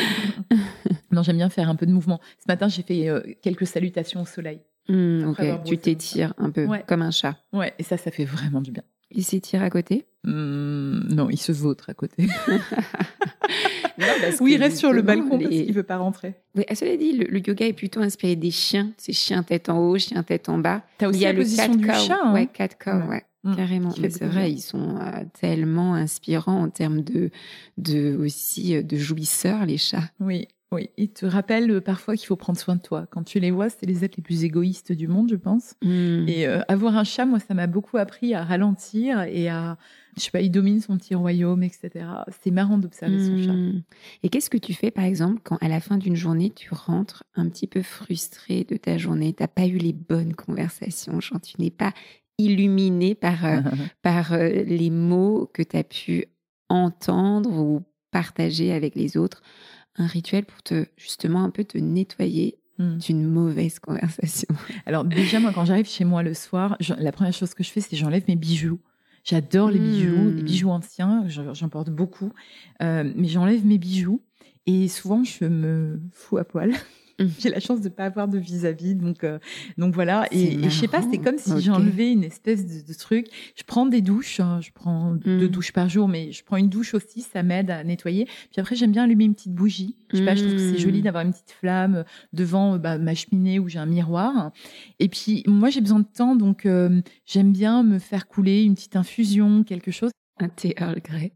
[1.11, 2.19] non, j'aime bien faire un peu de mouvement.
[2.39, 4.61] Ce matin, j'ai fait quelques salutations au soleil.
[4.89, 7.37] Mmh, ok, tu t'étires un peu comme un chat.
[7.53, 8.83] Ouais, et ça, ça fait vraiment du bien.
[9.13, 12.27] Il s'étire à côté mmh, Non, il se vautre à côté.
[14.41, 16.35] oui, il reste sur le balcon parce qu'il ne veut pas rentrer.
[16.55, 18.91] Oui, à cela dit, le, yoga est plutôt inspiré des chiens.
[18.97, 20.83] C'est chien tête en haut, chien tête en bas.
[21.01, 22.19] Aussi il y a la position du chat.
[22.23, 23.23] Hein ouais, cat cow, ouais.
[23.43, 23.55] Mmh.
[23.55, 27.31] Carrément, c'est vrai, ils sont euh, tellement inspirants en termes de,
[27.77, 30.11] de aussi euh, de jouisseurs les chats.
[30.19, 33.05] Oui, oui, ils te rappellent euh, parfois qu'il faut prendre soin de toi.
[33.11, 35.75] Quand tu les vois, c'est les êtres les plus égoïstes du monde, je pense.
[35.81, 36.25] Hmm.
[36.29, 39.77] Et euh, avoir un chat, moi, ça m'a beaucoup appris à ralentir et à,
[40.15, 42.05] je sais pas, il domine son petit royaume, etc.
[42.41, 43.51] C'est marrant d'observer son chat.
[43.51, 43.81] Hmm.
[44.23, 47.25] Et qu'est-ce que tu fais, par exemple, quand à la fin d'une journée, tu rentres
[47.35, 51.41] un petit peu frustré de ta journée, tu n'as pas eu les bonnes conversations, genre
[51.41, 51.91] tu n'es pas
[52.37, 53.59] illuminé par, euh,
[54.01, 56.27] par les mots que tu as pu
[56.69, 59.41] entendre ou partager avec les autres?
[59.97, 62.97] Un rituel pour te justement un peu te nettoyer mmh.
[62.97, 64.47] d'une mauvaise conversation
[64.85, 67.81] Alors déjà, moi, quand j'arrive chez moi le soir, la première chose que je fais,
[67.81, 68.79] c'est j'enlève mes bijoux.
[69.23, 70.45] J'adore les bijoux, les mmh.
[70.45, 72.31] bijoux anciens, j'en porte beaucoup,
[72.81, 74.23] euh, mais j'enlève mes bijoux
[74.65, 76.73] et souvent je me fous à poil.
[77.39, 79.39] J'ai la chance de ne pas avoir de vis-à-vis, donc euh,
[79.77, 80.27] donc voilà.
[80.31, 83.27] Et, je sais pas, c'est comme si j'enlevais une espèce de, truc.
[83.55, 85.51] Je prends des douches, hein, je prends deux mmh.
[85.51, 88.25] douches par jour, mais je prends une douche aussi, ça m'aide à nettoyer.
[88.25, 89.95] Puis après, j'aime bien allumer une petite bougie.
[90.11, 91.03] Je sais pas, je trouve que c'est joli mmh.
[91.03, 94.51] d'avoir une petite flamme devant bah, ma cheminée où j'ai un miroir.
[94.99, 98.75] Et puis moi, j'ai besoin de temps, donc euh, j'aime bien me faire couler une
[98.75, 100.11] petite infusion, quelque chose.
[100.39, 101.33] Un thé Earl Grey.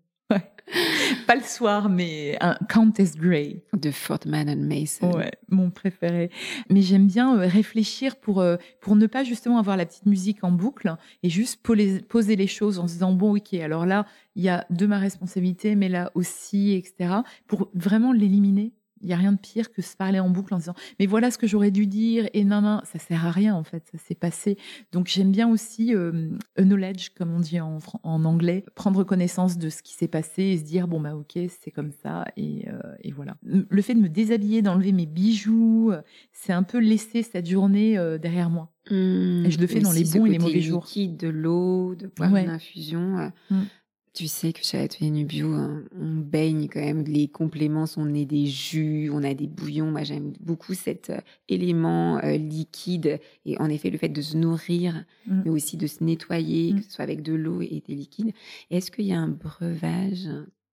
[1.27, 3.63] Pas le soir, mais un Countess Grey.
[3.73, 5.11] De Fortman and Mason.
[5.11, 6.31] Ouais, mon préféré.
[6.69, 10.43] Mais j'aime bien euh, réfléchir pour, euh, pour ne pas justement avoir la petite musique
[10.43, 14.43] en boucle et juste poser les choses en se disant, bon, ok, alors là, il
[14.43, 17.21] y a de ma responsabilité, mais là aussi, etc.
[17.47, 20.57] Pour vraiment l'éliminer il y a rien de pire que se parler en boucle en
[20.57, 22.27] disant mais voilà ce que j'aurais dû dire!
[22.33, 24.57] Et non non ça sert à rien en fait ça s'est passé.
[24.91, 29.69] Donc j'aime bien aussi euh, knowledge comme on dit en, en, anglais prendre connaissance de
[29.69, 32.79] ce qui s'est passé et se dire bon bah ok c'est comme ça et, euh,
[33.01, 37.23] et, voilà le fait de me déshabiller d'enlever mes bijoux euh, c'est un peu laisser
[37.23, 38.71] cette journée derrière moi.
[38.91, 39.45] Mmh.
[39.45, 40.85] et je le fais dans les bons et les mauvais jours.
[40.95, 43.55] de l'eau de boire une infusion mmh.
[44.15, 47.03] Tu sais que chez Atelier Nubio, hein, on baigne quand même.
[47.03, 49.91] Les compléments sont nés des jus, on a des bouillons.
[49.91, 53.19] Moi, j'aime beaucoup cet euh, élément euh, liquide.
[53.45, 55.41] Et en effet, le fait de se nourrir, mmh.
[55.43, 56.77] mais aussi de se nettoyer, mmh.
[56.77, 58.31] que ce soit avec de l'eau et des liquides.
[58.71, 60.29] Est-ce qu'il y a un breuvage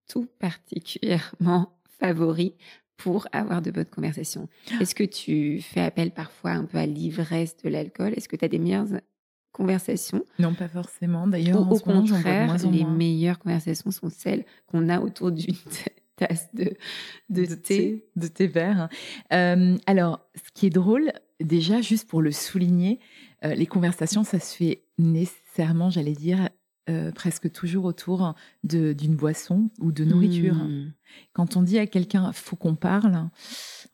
[0.07, 2.55] tout particulièrement favori
[2.95, 4.47] pour avoir de bonnes conversations?
[4.79, 8.13] Est-ce que tu fais appel parfois un peu à l'ivresse de l'alcool?
[8.15, 8.87] Est-ce que tu as des meilleures
[9.53, 10.25] conversations.
[10.39, 11.27] Non, pas forcément.
[11.27, 15.55] D'ailleurs, au contraire, les meilleures conversations sont celles qu'on a autour d'une
[16.17, 16.75] tasse de,
[17.29, 18.05] de, thé.
[18.15, 18.89] De thé vert.
[19.31, 22.99] Euh, alors, ce qui est drôle, déjà, juste pour le souligner,
[23.45, 26.49] euh, les conversations, ça se fait nécessairement, j'allais dire,
[26.89, 30.55] euh, presque toujours autour d'une boisson ou de nourriture.
[30.55, 30.91] Hmm.
[31.31, 33.29] Quand on dit à quelqu'un faut qu'on parle,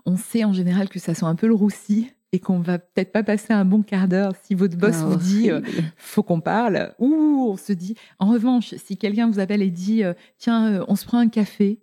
[0.06, 3.12] on sait en général que ça sent un peu le roussi et qu'on va peut-être
[3.12, 4.34] pas passer un bon quart d'heure.
[4.44, 5.62] Si votre boss ah, vous dit euh,
[5.98, 10.04] faut qu'on parle ou on se dit en revanche si quelqu'un vous appelle et dit
[10.04, 11.80] euh, tiens euh, on se prend un café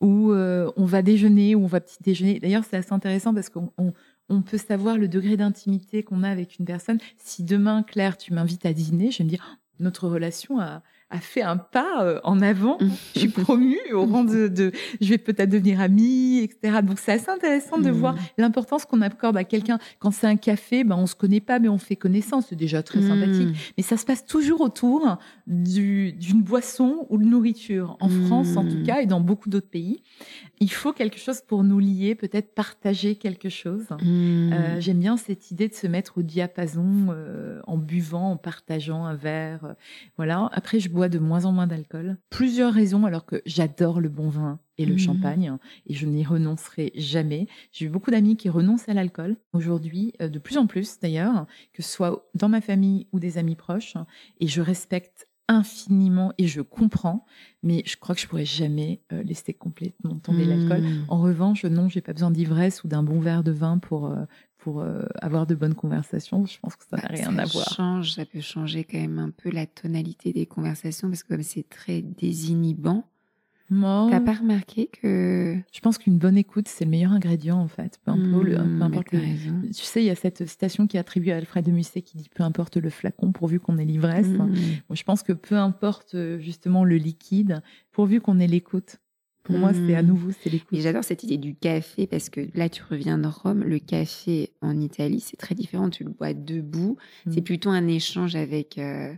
[0.00, 2.38] ou on va déjeuner ou on va petit déjeuner.
[2.38, 3.72] D'ailleurs c'est assez intéressant parce qu'on
[4.28, 6.98] on, peut savoir le degré d'intimité qu'on a avec une personne.
[7.16, 11.18] Si demain Claire tu m'invites à dîner je vais me dire notre relation a, a
[11.18, 12.78] fait un pas euh, en avant.
[12.80, 12.90] Mm.
[13.14, 16.78] Je suis promue au rang de, je vais peut-être devenir amie, etc.
[16.82, 17.94] Donc c'est assez intéressant de mm.
[17.94, 19.78] voir l'importance qu'on accorde à quelqu'un.
[19.98, 22.46] Quand c'est un café, ben on se connaît pas, mais on fait connaissance.
[22.48, 23.48] C'est déjà très sympathique.
[23.48, 23.54] Mm.
[23.76, 27.96] Mais ça se passe toujours autour d'une boisson ou de nourriture.
[28.00, 30.02] En France, en tout cas, et dans beaucoup d'autres pays,
[30.60, 33.86] il faut quelque chose pour nous lier, peut-être partager quelque chose.
[34.02, 39.06] Euh, j'aime bien cette idée de se mettre au diapason euh, en buvant, en partageant
[39.06, 39.74] un verre.
[40.18, 40.50] voilà.
[40.52, 42.18] Après, je bois de moins en moins d'alcool.
[42.28, 44.98] Plusieurs raisons, alors que j'adore le bon vin et le mmh.
[44.98, 47.48] champagne, et je n'y renoncerai jamais.
[47.72, 51.46] J'ai eu beaucoup d'amis qui renoncent à l'alcool aujourd'hui, euh, de plus en plus d'ailleurs,
[51.72, 53.94] que ce soit dans ma famille ou des amis proches,
[54.40, 57.26] et je respecte infiniment et je comprends,
[57.62, 60.80] mais je crois que je pourrais jamais euh, laisser complètement tomber l'alcool.
[60.80, 61.04] Mmh.
[61.08, 64.24] En revanche, non, j'ai pas besoin d'ivresse ou d'un bon verre de vin pour euh,
[64.58, 66.46] pour euh, avoir de bonnes conversations.
[66.46, 67.74] Je pense que ça n'a bah, rien à voir.
[67.74, 71.42] Change, ça peut changer quand même un peu la tonalité des conversations parce que comme
[71.42, 73.04] c'est très désinhibant.
[73.70, 77.98] T'as pas remarqué que Je pense qu'une bonne écoute, c'est le meilleur ingrédient en fait.
[78.04, 79.12] Peu, mmh, importe.
[79.12, 79.70] Le...
[79.72, 82.16] Tu sais, il y a cette citation qui est attribuée à Alfred de Musset qui
[82.16, 84.26] dit peu importe le flacon pourvu qu'on ait l'ivresse.
[84.26, 84.54] Mmh.
[84.90, 88.98] je pense que peu importe justement le liquide pourvu qu'on ait l'écoute.
[89.42, 90.06] Pour moi, c'est à mmh.
[90.06, 90.78] nouveau, c'est l'écoute.
[90.78, 93.64] Et j'adore cette idée du café parce que là, tu reviens de Rome.
[93.64, 95.88] Le café en Italie, c'est très différent.
[95.90, 96.98] Tu le bois debout.
[97.30, 97.44] C'est mmh.
[97.44, 99.14] plutôt un échange avec, euh,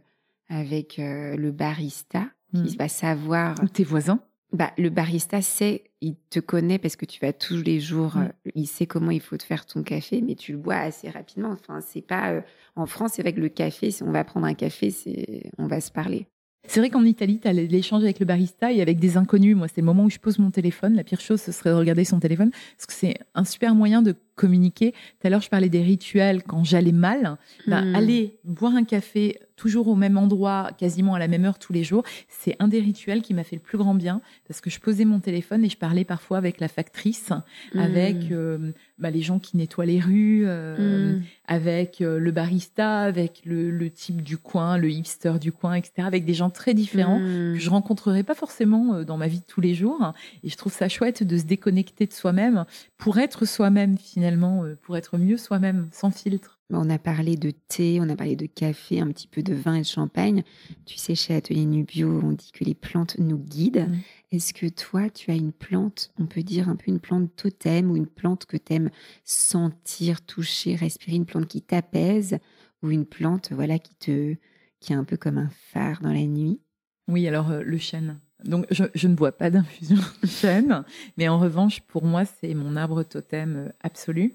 [0.49, 3.57] avec euh, le barista qui va savoir.
[3.63, 4.21] Ou tes voisins.
[4.53, 8.29] Bah, le barista sait, il te connaît parce que tu vas tous les jours, euh,
[8.55, 11.51] il sait comment il faut te faire ton café, mais tu le bois assez rapidement.
[11.51, 12.43] Enfin, c'est pas
[12.77, 15.81] en France, c'est que le café, si on va prendre un café, c'est on va
[15.81, 16.27] se parler.
[16.69, 19.57] C'est vrai qu'en Italie, tu as l'échange avec le barista et avec des inconnus.
[19.57, 20.95] Moi, c'est le moment où je pose mon téléphone.
[20.95, 24.01] La pire chose, ce serait de regarder son téléphone parce que c'est un super moyen
[24.01, 24.93] de communiquer.
[24.93, 27.37] Tout à l'heure, je parlais des rituels quand j'allais mal.
[27.67, 27.95] Ben, hmm.
[27.95, 31.85] Aller boire un café toujours au même endroit, quasiment à la même heure tous les
[31.85, 34.81] jours, c'est un des rituels qui m'a fait le plus grand bien parce que je
[34.81, 37.31] posais mon téléphone et je parlais parfois avec la factrice,
[37.75, 37.79] hmm.
[37.79, 41.23] avec euh, bah, les gens qui nettoient les rues, euh, hmm.
[41.47, 45.93] avec euh, le barista, avec le, le, type du coin, le hipster du coin, etc.
[45.99, 49.61] Avec des gens très différents que je rencontrerai pas forcément dans ma vie de tous
[49.61, 50.13] les jours.
[50.43, 52.65] Et je trouve ça chouette de se déconnecter de soi-même
[52.97, 56.61] pour être soi-même finalement euh, pour être mieux soi-même, sans filtre.
[56.71, 59.75] On a parlé de thé, on a parlé de café, un petit peu de vin
[59.75, 60.43] et de champagne.
[60.87, 63.89] Tu sais, chez Atelier Nubio, on dit que les plantes nous guident.
[63.89, 63.99] Mm.
[64.33, 67.91] Est-ce que toi, tu as une plante, on peut dire un peu une plante totem
[67.91, 68.91] ou une plante que tu aimes
[69.25, 72.39] sentir, toucher, respirer, une plante qui t'apaise
[72.83, 74.35] ou une plante voilà qui te
[74.81, 76.61] qui est un peu comme un phare dans la nuit?
[77.09, 78.19] Oui, alors euh, le chêne.
[78.45, 80.85] Donc, je, ne bois pas d'infusion de chêne,
[81.17, 84.35] mais en revanche, pour moi, c'est mon arbre totem euh, absolu.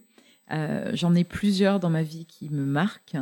[0.51, 3.17] Euh, j'en ai plusieurs dans ma vie qui me marquent,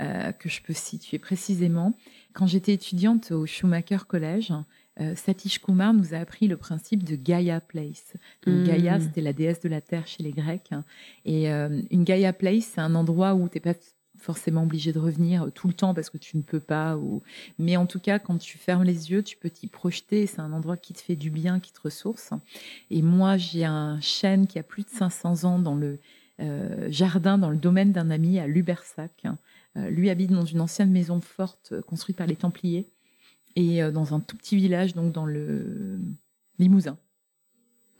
[0.00, 1.94] euh, que je peux situer précisément.
[2.32, 4.52] Quand j'étais étudiante au Schumacher College,
[5.14, 8.12] Satish Kumar nous a appris le principe de Gaia Place.
[8.46, 10.70] Donc, Gaia, c'était la déesse de la terre chez les Grecs.
[11.24, 13.72] Et une Gaia Place, c'est un endroit où tu n'es pas
[14.20, 16.96] forcément obligé de revenir tout le temps parce que tu ne peux pas.
[16.96, 17.22] Ou...
[17.58, 20.26] Mais en tout cas, quand tu fermes les yeux, tu peux t'y projeter.
[20.26, 22.30] C'est un endroit qui te fait du bien, qui te ressource.
[22.90, 25.98] Et moi, j'ai un chêne qui a plus de 500 ans dans le
[26.40, 29.26] euh, jardin, dans le domaine d'un ami à Lubersac.
[29.76, 32.88] Euh, lui habite dans une ancienne maison forte euh, construite par les Templiers
[33.56, 35.98] et dans un tout petit village, donc dans le
[36.60, 36.96] Limousin.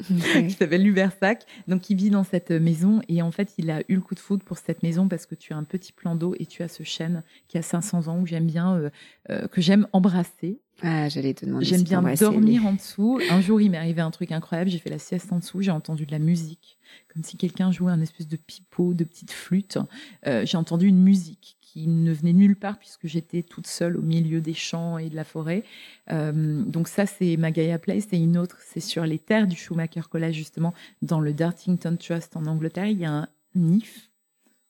[0.06, 1.44] Qui s'appelle Lubersac.
[1.68, 4.20] Donc, il vit dans cette maison et en fait, il a eu le coup de
[4.20, 6.68] foudre pour cette maison parce que tu as un petit plan d'eau et tu as
[6.68, 8.90] ce chêne qui a 500 ans où j'aime bien, euh,
[9.30, 10.60] euh, que j'aime embrasser.
[10.82, 11.64] Ah, j'allais te demander.
[11.64, 13.20] J'aime bien dormir en dessous.
[13.30, 14.70] Un jour, il m'est arrivé un truc incroyable.
[14.70, 15.60] J'ai fait la sieste en dessous.
[15.62, 16.78] J'ai entendu de la musique,
[17.12, 19.78] comme si quelqu'un jouait un espèce de pipeau, de petite flûte.
[20.26, 24.02] Euh, j'ai entendu une musique qui ne venait nulle part puisque j'étais toute seule au
[24.02, 25.62] milieu des champs et de la forêt.
[26.10, 28.08] Euh, donc ça, c'est ma Gaia Place.
[28.12, 32.36] Et une autre, c'est sur les terres du Schumacher College, justement, dans le Dartington Trust
[32.36, 32.86] en Angleterre.
[32.86, 34.10] Il y a un NIF.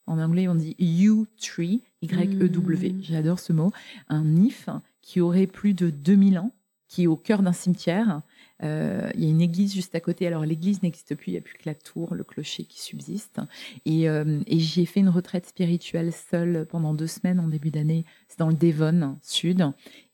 [0.06, 2.90] En anglais, on dit U-Tree, Y-E-W.
[2.90, 3.02] Hmm.
[3.02, 3.70] J'adore ce mot.
[4.08, 4.68] Un NIF
[5.02, 6.52] qui aurait plus de 2000 ans,
[6.88, 8.22] qui est au cœur d'un cimetière,
[8.62, 10.26] Euh, il y a une église juste à côté.
[10.26, 13.40] Alors l'église n'existe plus, il n'y a plus que la tour, le clocher qui subsiste.
[13.86, 17.70] Et, euh, et j'y ai fait une retraite spirituelle seule pendant deux semaines en début
[17.70, 18.04] d'année.
[18.28, 19.64] C'est dans le Devon, sud.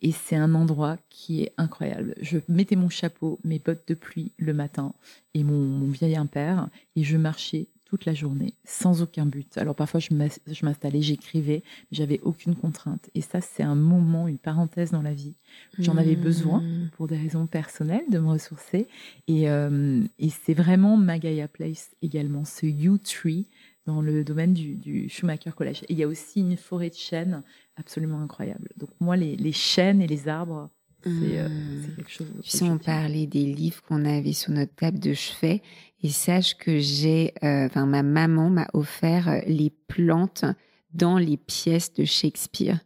[0.00, 2.14] Et c'est un endroit qui est incroyable.
[2.20, 4.94] Je mettais mon chapeau, mes bottes de pluie le matin
[5.34, 9.56] et mon, mon vieil impère et je marchais toute la journée, sans aucun but.
[9.56, 11.62] Alors parfois, je m'installais, j'écrivais,
[11.92, 13.08] j'avais aucune contrainte.
[13.14, 15.34] Et ça, c'est un moment, une parenthèse dans la vie.
[15.78, 16.90] J'en avais besoin mmh.
[16.96, 18.88] pour des raisons personnelles de me ressourcer.
[19.28, 23.46] Et, euh, et c'est vraiment Magaya Place également, ce U-Tree
[23.86, 25.84] dans le domaine du, Schumacher College.
[25.84, 27.42] Et il y a aussi une forêt de chênes
[27.76, 28.68] absolument incroyable.
[28.76, 30.70] Donc moi, les, les chênes et les arbres,
[31.06, 31.82] euh, mmh.
[31.82, 32.26] c'est quelque chose.
[32.42, 35.62] Tu sais, on parlait des livres qu'on avait sur notre table de chevet.
[36.02, 40.44] Et sache que j'ai, euh, enfin, ma maman m'a offert euh, les plantes
[40.92, 42.80] dans les pièces de Shakespeare.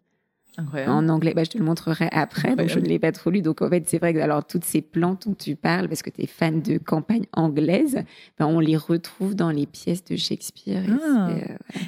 [0.57, 0.93] Incroyable.
[0.93, 3.41] En anglais, bah, je te le montrerai après, donc je ne l'ai pas trop lu.
[3.41, 6.11] Donc en fait, c'est vrai que alors, toutes ces plantes dont tu parles, parce que
[6.11, 8.03] tu es fan de campagne anglaise,
[8.39, 10.83] ben, on les retrouve dans les pièces de Shakespeare.
[11.03, 11.31] Ah.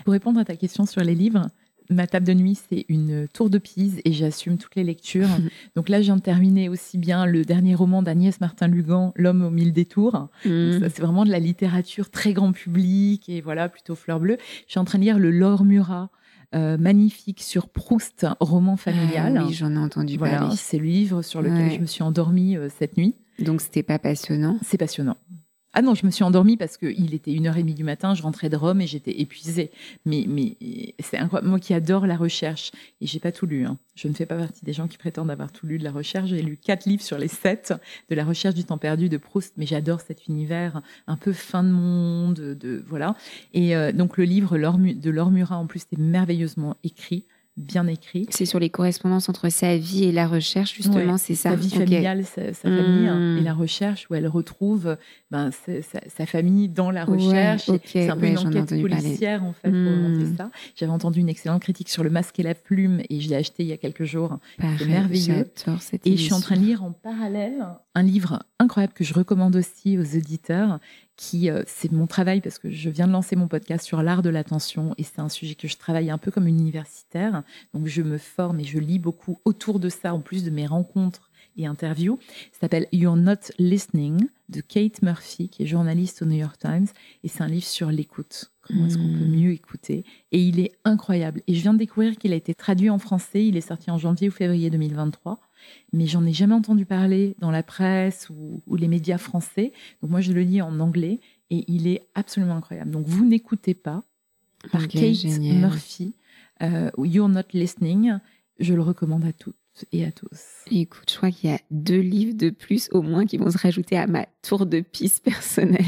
[0.05, 1.47] Pour répondre à ta question sur les livres,
[1.93, 5.29] Ma table de nuit, c'est une tour de Pise et j'assume toutes les lectures.
[5.77, 9.51] Donc là, je viens de terminer aussi bien le dernier roman d'Agnès Martin-Lugan, L'homme aux
[9.51, 10.29] mille détours.
[10.45, 10.81] Mm.
[10.81, 14.39] C'est vraiment de la littérature très grand public et voilà, plutôt fleur bleue.
[14.67, 16.11] Je suis en train de lire le Laure Murat.
[16.55, 19.39] Euh, magnifique sur Proust, roman familial.
[19.39, 20.55] Ah oui, j'en ai entendu parler.
[20.59, 23.15] C'est le livre sur lequel je me suis endormie euh, cette nuit.
[23.39, 25.17] Donc c'était pas passionnant C'est passionnant.
[25.75, 28.15] Ah non, je me suis endormie parce qu'il était une heure et demie du matin,
[28.15, 29.71] je rentrais de Rome et j'étais épuisée.
[30.05, 30.57] Mais, mais
[30.99, 31.49] c'est incroyable.
[31.49, 33.79] Moi qui adore la recherche, et j'ai pas tout lu, hein.
[33.95, 36.29] je ne fais pas partie des gens qui prétendent avoir tout lu de la recherche.
[36.29, 37.73] J'ai lu quatre livres sur les sept
[38.11, 41.63] de la recherche du temps perdu de Proust, mais j'adore cet univers un peu fin
[41.65, 43.17] de monde, de voilà.
[43.55, 47.25] Et euh, donc le livre de Laure en plus, est merveilleusement écrit
[47.57, 48.27] bien écrit.
[48.31, 51.71] C'est sur les correspondances entre sa vie et la recherche, justement, c'est ça Sa vie
[51.71, 53.61] familiale, sa, famille hein, et la hmm.
[53.61, 54.97] recherche, où elle retrouve
[55.31, 57.71] ben, sa, famille dans la recherche.
[57.85, 60.37] c'est un peu une enquête policière, en fait, pour hmm.
[60.37, 60.51] ça.
[60.77, 63.63] J'avais entendu une excellente critique sur Le masque et la plume, et je l'ai acheté
[63.63, 64.39] il y a quelques jours.
[64.79, 65.51] C'est merveilleux.
[66.05, 69.57] Et je suis en train de lire en parallèle un livre incroyable que je recommande
[69.57, 70.79] aussi aux auditeurs,
[71.17, 74.23] qui euh, c'est mon travail parce que je viens de lancer mon podcast sur l'art
[74.23, 77.43] de l'attention et c'est un sujet que je travaille un peu comme universitaire.
[77.75, 80.67] Donc je me forme et je lis beaucoup autour de ça en plus de mes
[80.67, 82.19] rencontres et interviews.
[82.53, 86.87] Ça s'appelle You're Not Listening de Kate Murphy qui est journaliste au New York Times
[87.23, 88.53] et c'est un livre sur l'écoute.
[88.63, 89.37] Comment est-ce qu'on peut hmm.
[89.37, 90.05] mieux écouter?
[90.31, 91.43] Et il est incroyable.
[91.47, 93.45] Et je viens de découvrir qu'il a été traduit en français.
[93.45, 95.41] Il est sorti en janvier ou février 2023
[95.93, 99.73] mais j'en ai jamais entendu parler dans la presse ou, les médias français.
[100.01, 102.91] Donc moi, je le lis en anglais et il est absolument incroyable.
[102.91, 104.05] Donc vous n'écoutez pas
[104.71, 106.15] par Kate Murphy,
[106.63, 108.19] euh, You're Not Listening.
[108.59, 109.57] Je le recommande à toutes
[109.93, 110.65] et à tous.
[110.71, 113.59] Écoute, je crois qu'il y a deux livres de plus au moins qui vont se
[113.59, 115.85] rajouter à ma tour de piste personnelle.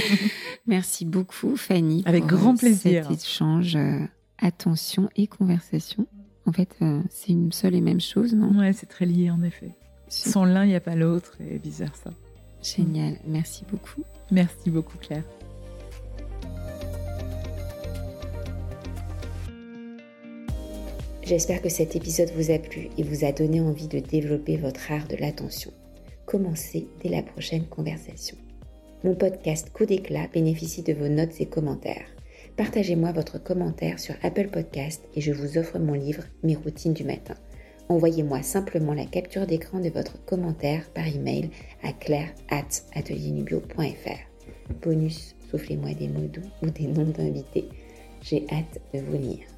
[0.66, 2.02] Merci beaucoup, Fanny.
[2.06, 3.08] Avec grand plaisir.
[3.10, 4.00] Cet échange, euh,
[4.38, 6.06] attention et conversation.
[6.46, 8.58] En fait, euh, c'est une seule et même chose, non?
[8.58, 9.70] Ouais, c'est très lié en effet.
[10.08, 12.10] Sans l'un, il n'y a pas l'autre et vice versa.
[12.62, 14.02] Génial, merci beaucoup.
[14.30, 15.24] Merci beaucoup, Claire.
[21.22, 24.92] J'espère que cet épisode vous a plu et vous a donné envie de développer votre
[24.92, 25.72] art de l'attention.
[26.26, 28.36] Commencez dès la prochaine conversation.
[29.04, 32.13] Mon podcast Coup d'éclat bénéficie de vos notes et commentaires
[32.56, 37.04] partagez-moi votre commentaire sur Apple Podcast et je vous offre mon livre Mes routines du
[37.04, 37.34] matin.
[37.88, 41.50] Envoyez-moi simplement la capture d'écran de votre commentaire par email
[41.82, 44.80] à claire@atelierNubio.fr.
[44.82, 47.68] Bonus, soufflez-moi des mots doux ou des noms d'invités.
[48.22, 49.53] J'ai hâte de vous lire.